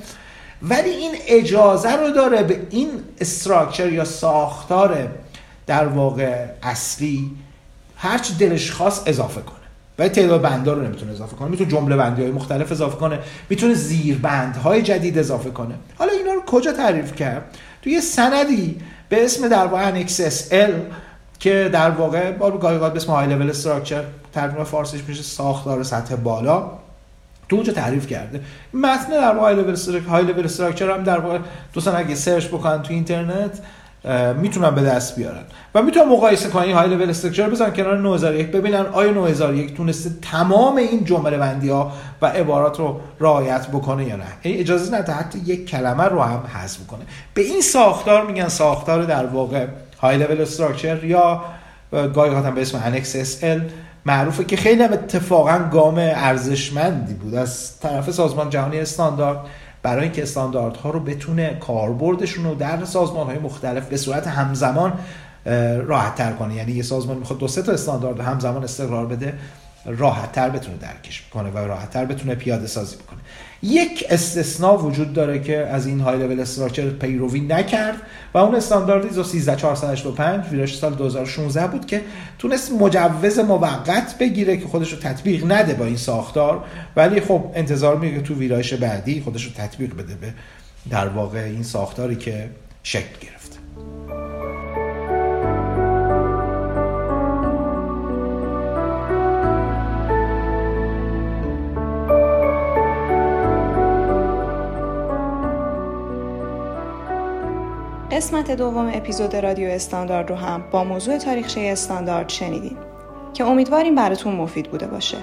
ولی 0.61 0.89
این 0.89 1.11
اجازه 1.27 1.95
رو 1.95 2.11
داره 2.11 2.43
به 2.43 2.67
این 2.69 2.89
استراکچر 3.19 3.93
یا 3.93 4.05
ساختار 4.05 5.07
در 5.67 5.87
واقع 5.87 6.45
اصلی 6.63 7.31
هرچی 7.95 8.33
دلش 8.33 8.71
خواست 8.71 9.07
اضافه 9.07 9.41
کنه. 9.41 9.55
ولی 9.99 10.09
تعداد 10.09 10.41
بندا 10.41 10.73
رو 10.73 10.81
نمی‌تونه 10.81 11.11
اضافه 11.11 11.35
کنه. 11.35 11.49
می‌تونه 11.49 11.71
جمله 11.71 11.95
بندی 11.95 12.21
های 12.21 12.31
مختلف 12.31 12.71
اضافه 12.71 12.97
کنه. 12.97 13.19
می‌تونه 13.49 13.73
زیر 13.73 14.17
بندهای 14.17 14.81
جدید 14.81 15.17
اضافه 15.17 15.49
کنه. 15.49 15.75
حالا 15.95 16.11
اینا 16.13 16.33
رو 16.33 16.41
کجا 16.45 16.73
تعریف 16.73 17.15
کرد؟ 17.15 17.57
تو 17.81 17.89
یه 17.89 18.01
سندی 18.01 18.81
به 19.09 19.25
اسم 19.25 19.47
در 19.47 19.65
واقع 19.65 19.87
انکس 19.87 20.47
ال 20.51 20.73
که 21.39 21.69
در 21.73 21.89
واقع 21.89 22.31
با 22.31 22.51
گاهی 22.51 22.77
به 22.79 22.85
اسم 22.85 23.11
های 23.11 23.27
لول 23.27 23.49
استراکچر 23.49 24.03
ترجمه 24.33 24.63
فارسیش 24.63 25.01
میشه 25.07 25.23
ساختار 25.23 25.83
سطح 25.83 26.15
بالا. 26.15 26.71
تو 27.51 27.55
اونجا 27.55 27.73
تعریف 27.73 28.07
کرده. 28.07 28.41
متن 28.73 29.09
در 29.09 29.35
واقع 29.35 29.55
high 30.09 30.25
level 30.25 30.45
structure 30.45 30.91
هم 30.91 31.03
در 31.03 31.19
واقع 31.19 31.39
دوستان 31.73 31.95
اگه 31.95 32.15
search 32.15 32.47
بکنن 32.47 32.81
تو 32.81 32.93
اینترنت 32.93 33.59
می‌تونن 34.41 34.75
به 34.75 34.81
دست 34.81 35.15
بیارن. 35.15 35.43
و 35.75 35.81
می‌تونن 35.81 36.09
مقایسه 36.09 36.49
کنن 36.49 36.71
high 36.71 36.89
level 36.89 37.09
structure 37.09 37.49
بزنن 37.49 37.73
کنار 37.73 37.97
9001 37.97 38.51
ببینن 38.51 38.85
آیا 38.93 39.11
9001 39.11 39.77
تونسته 39.77 40.09
تمام 40.21 40.75
این 40.75 41.03
جمله 41.03 41.37
بندی 41.37 41.69
ها 41.69 41.91
و 42.21 42.25
عبارات 42.25 42.79
رو 42.79 42.99
رعایت 43.19 43.67
بکنه 43.67 44.05
یا 44.05 44.15
نه. 44.15 44.23
یعنی 44.43 44.57
اجازه 44.57 44.95
نده 44.95 45.13
حتی 45.13 45.39
یک 45.39 45.69
کلمه 45.69 46.03
رو 46.03 46.21
هم 46.21 46.43
حذف 46.53 46.87
کنه 46.87 47.01
به 47.33 47.41
این 47.41 47.61
ساختار 47.61 48.25
میگن 48.25 48.47
ساختار 48.47 49.03
در 49.03 49.25
واقع 49.25 49.67
high 50.01 50.17
level 50.17 50.41
structure 50.41 51.03
یا 51.03 51.41
گاهی 51.91 52.35
هم 52.35 52.55
به 52.55 52.61
اسم 52.61 52.81
Annex 52.85 53.43
L 53.43 53.61
معروفه 54.05 54.43
که 54.43 54.57
خیلی 54.57 54.83
هم 54.83 54.93
اتفاقا 54.93 55.69
گام 55.71 55.97
ارزشمندی 55.97 57.13
بود. 57.13 57.35
از 57.35 57.79
طرف 57.79 58.11
سازمان 58.11 58.49
جهانی 58.49 58.79
استاندارد 58.79 59.39
برای 59.83 60.03
اینکه 60.03 60.23
استانداردها 60.23 60.89
رو 60.89 60.99
بتونه 60.99 61.57
کاربردشون 61.59 62.43
رو 62.43 62.55
در 62.55 62.85
سازمان 62.85 63.27
های 63.27 63.39
مختلف 63.39 63.87
به 63.87 63.97
صورت 63.97 64.27
همزمان 64.27 64.93
راحت 65.85 66.15
تر 66.15 66.31
کنه. 66.31 66.55
یعنی 66.55 66.71
یه 66.71 66.83
سازمان 66.83 67.17
می‌خواد 67.17 67.39
دو 67.39 67.47
سه 67.47 67.61
تا 67.61 67.71
استاندارد 67.71 68.19
همزمان 68.19 68.63
استقرار 68.63 69.05
بده 69.05 69.33
راحت 69.85 70.31
تر 70.31 70.49
بتونه 70.49 70.77
درکش 70.77 71.23
کنه 71.33 71.49
و 71.49 71.57
راحت 71.57 71.89
تر 71.89 72.05
بتونه 72.05 72.35
پیاده 72.35 72.67
سازی 72.67 72.95
بکنه. 72.95 73.19
یک 73.63 74.05
استثناء 74.09 74.77
وجود 74.77 75.13
داره 75.13 75.39
که 75.39 75.57
از 75.57 75.85
این 75.87 75.99
های 75.99 76.19
لول 76.19 76.39
استراکچر 76.39 76.89
پیروی 76.89 77.39
نکرد. 77.39 77.95
و 78.33 78.37
اون 78.37 78.55
استاندارد 78.55 79.05
ایزو 79.05 79.23
13485 79.23 80.45
ویرایش 80.51 80.75
سال 80.75 80.93
2016 80.93 81.67
بود 81.67 81.85
که 81.85 82.01
تونست 82.39 82.71
مجوز 82.71 83.39
موقت 83.39 84.17
بگیره 84.19 84.57
که 84.57 84.67
خودش 84.67 84.93
رو 84.93 84.99
تطبیق 84.99 85.51
نده 85.51 85.73
با 85.73 85.85
این 85.85 85.97
ساختار. 85.97 86.63
ولی 86.95 87.21
خب 87.21 87.43
انتظار 87.55 87.95
میگه 87.95 88.21
تو 88.21 88.33
ویرایش 88.33 88.73
بعدی 88.73 89.21
خودش 89.21 89.45
رو 89.45 89.51
تطبیق 89.51 89.93
بده 89.93 90.15
به 90.15 90.33
در 90.89 91.07
واقع 91.07 91.39
این 91.39 91.63
ساختاری 91.63 92.15
که 92.15 92.49
شکل 92.83 93.19
گرفت 93.21 93.59
قسمت 108.11 108.51
دوم 108.51 108.91
اپیزود 108.93 109.35
رادیو 109.35 109.69
استاندارد 109.69 110.29
رو 110.29 110.35
هم 110.35 110.63
با 110.71 110.83
موضوع 110.83 111.17
تاریخچه 111.17 111.61
استاندارد 111.61 112.29
شنیدیم 112.29 112.77
که 113.33 113.45
امیدواریم 113.45 113.95
براتون 113.95 114.35
مفید 114.35 114.71
بوده 114.71 114.87
باشه. 114.87 115.17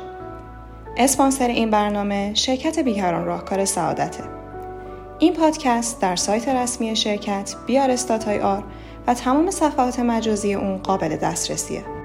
اسپانسر 0.96 1.48
این 1.48 1.70
برنامه 1.70 2.34
شرکت 2.34 2.78
بیکران 2.78 3.24
راهکار 3.24 3.64
سعادته. 3.64 4.24
این 5.18 5.34
پادکست 5.34 6.00
در 6.00 6.16
سایت 6.16 6.48
رسمی 6.48 6.96
شرکت 6.96 7.54
بیار 7.66 7.96
آر 8.42 8.64
و 9.06 9.14
تمام 9.14 9.50
صفحات 9.50 10.00
مجازی 10.00 10.54
اون 10.54 10.76
قابل 10.76 11.16
دسترسیه. 11.16 11.97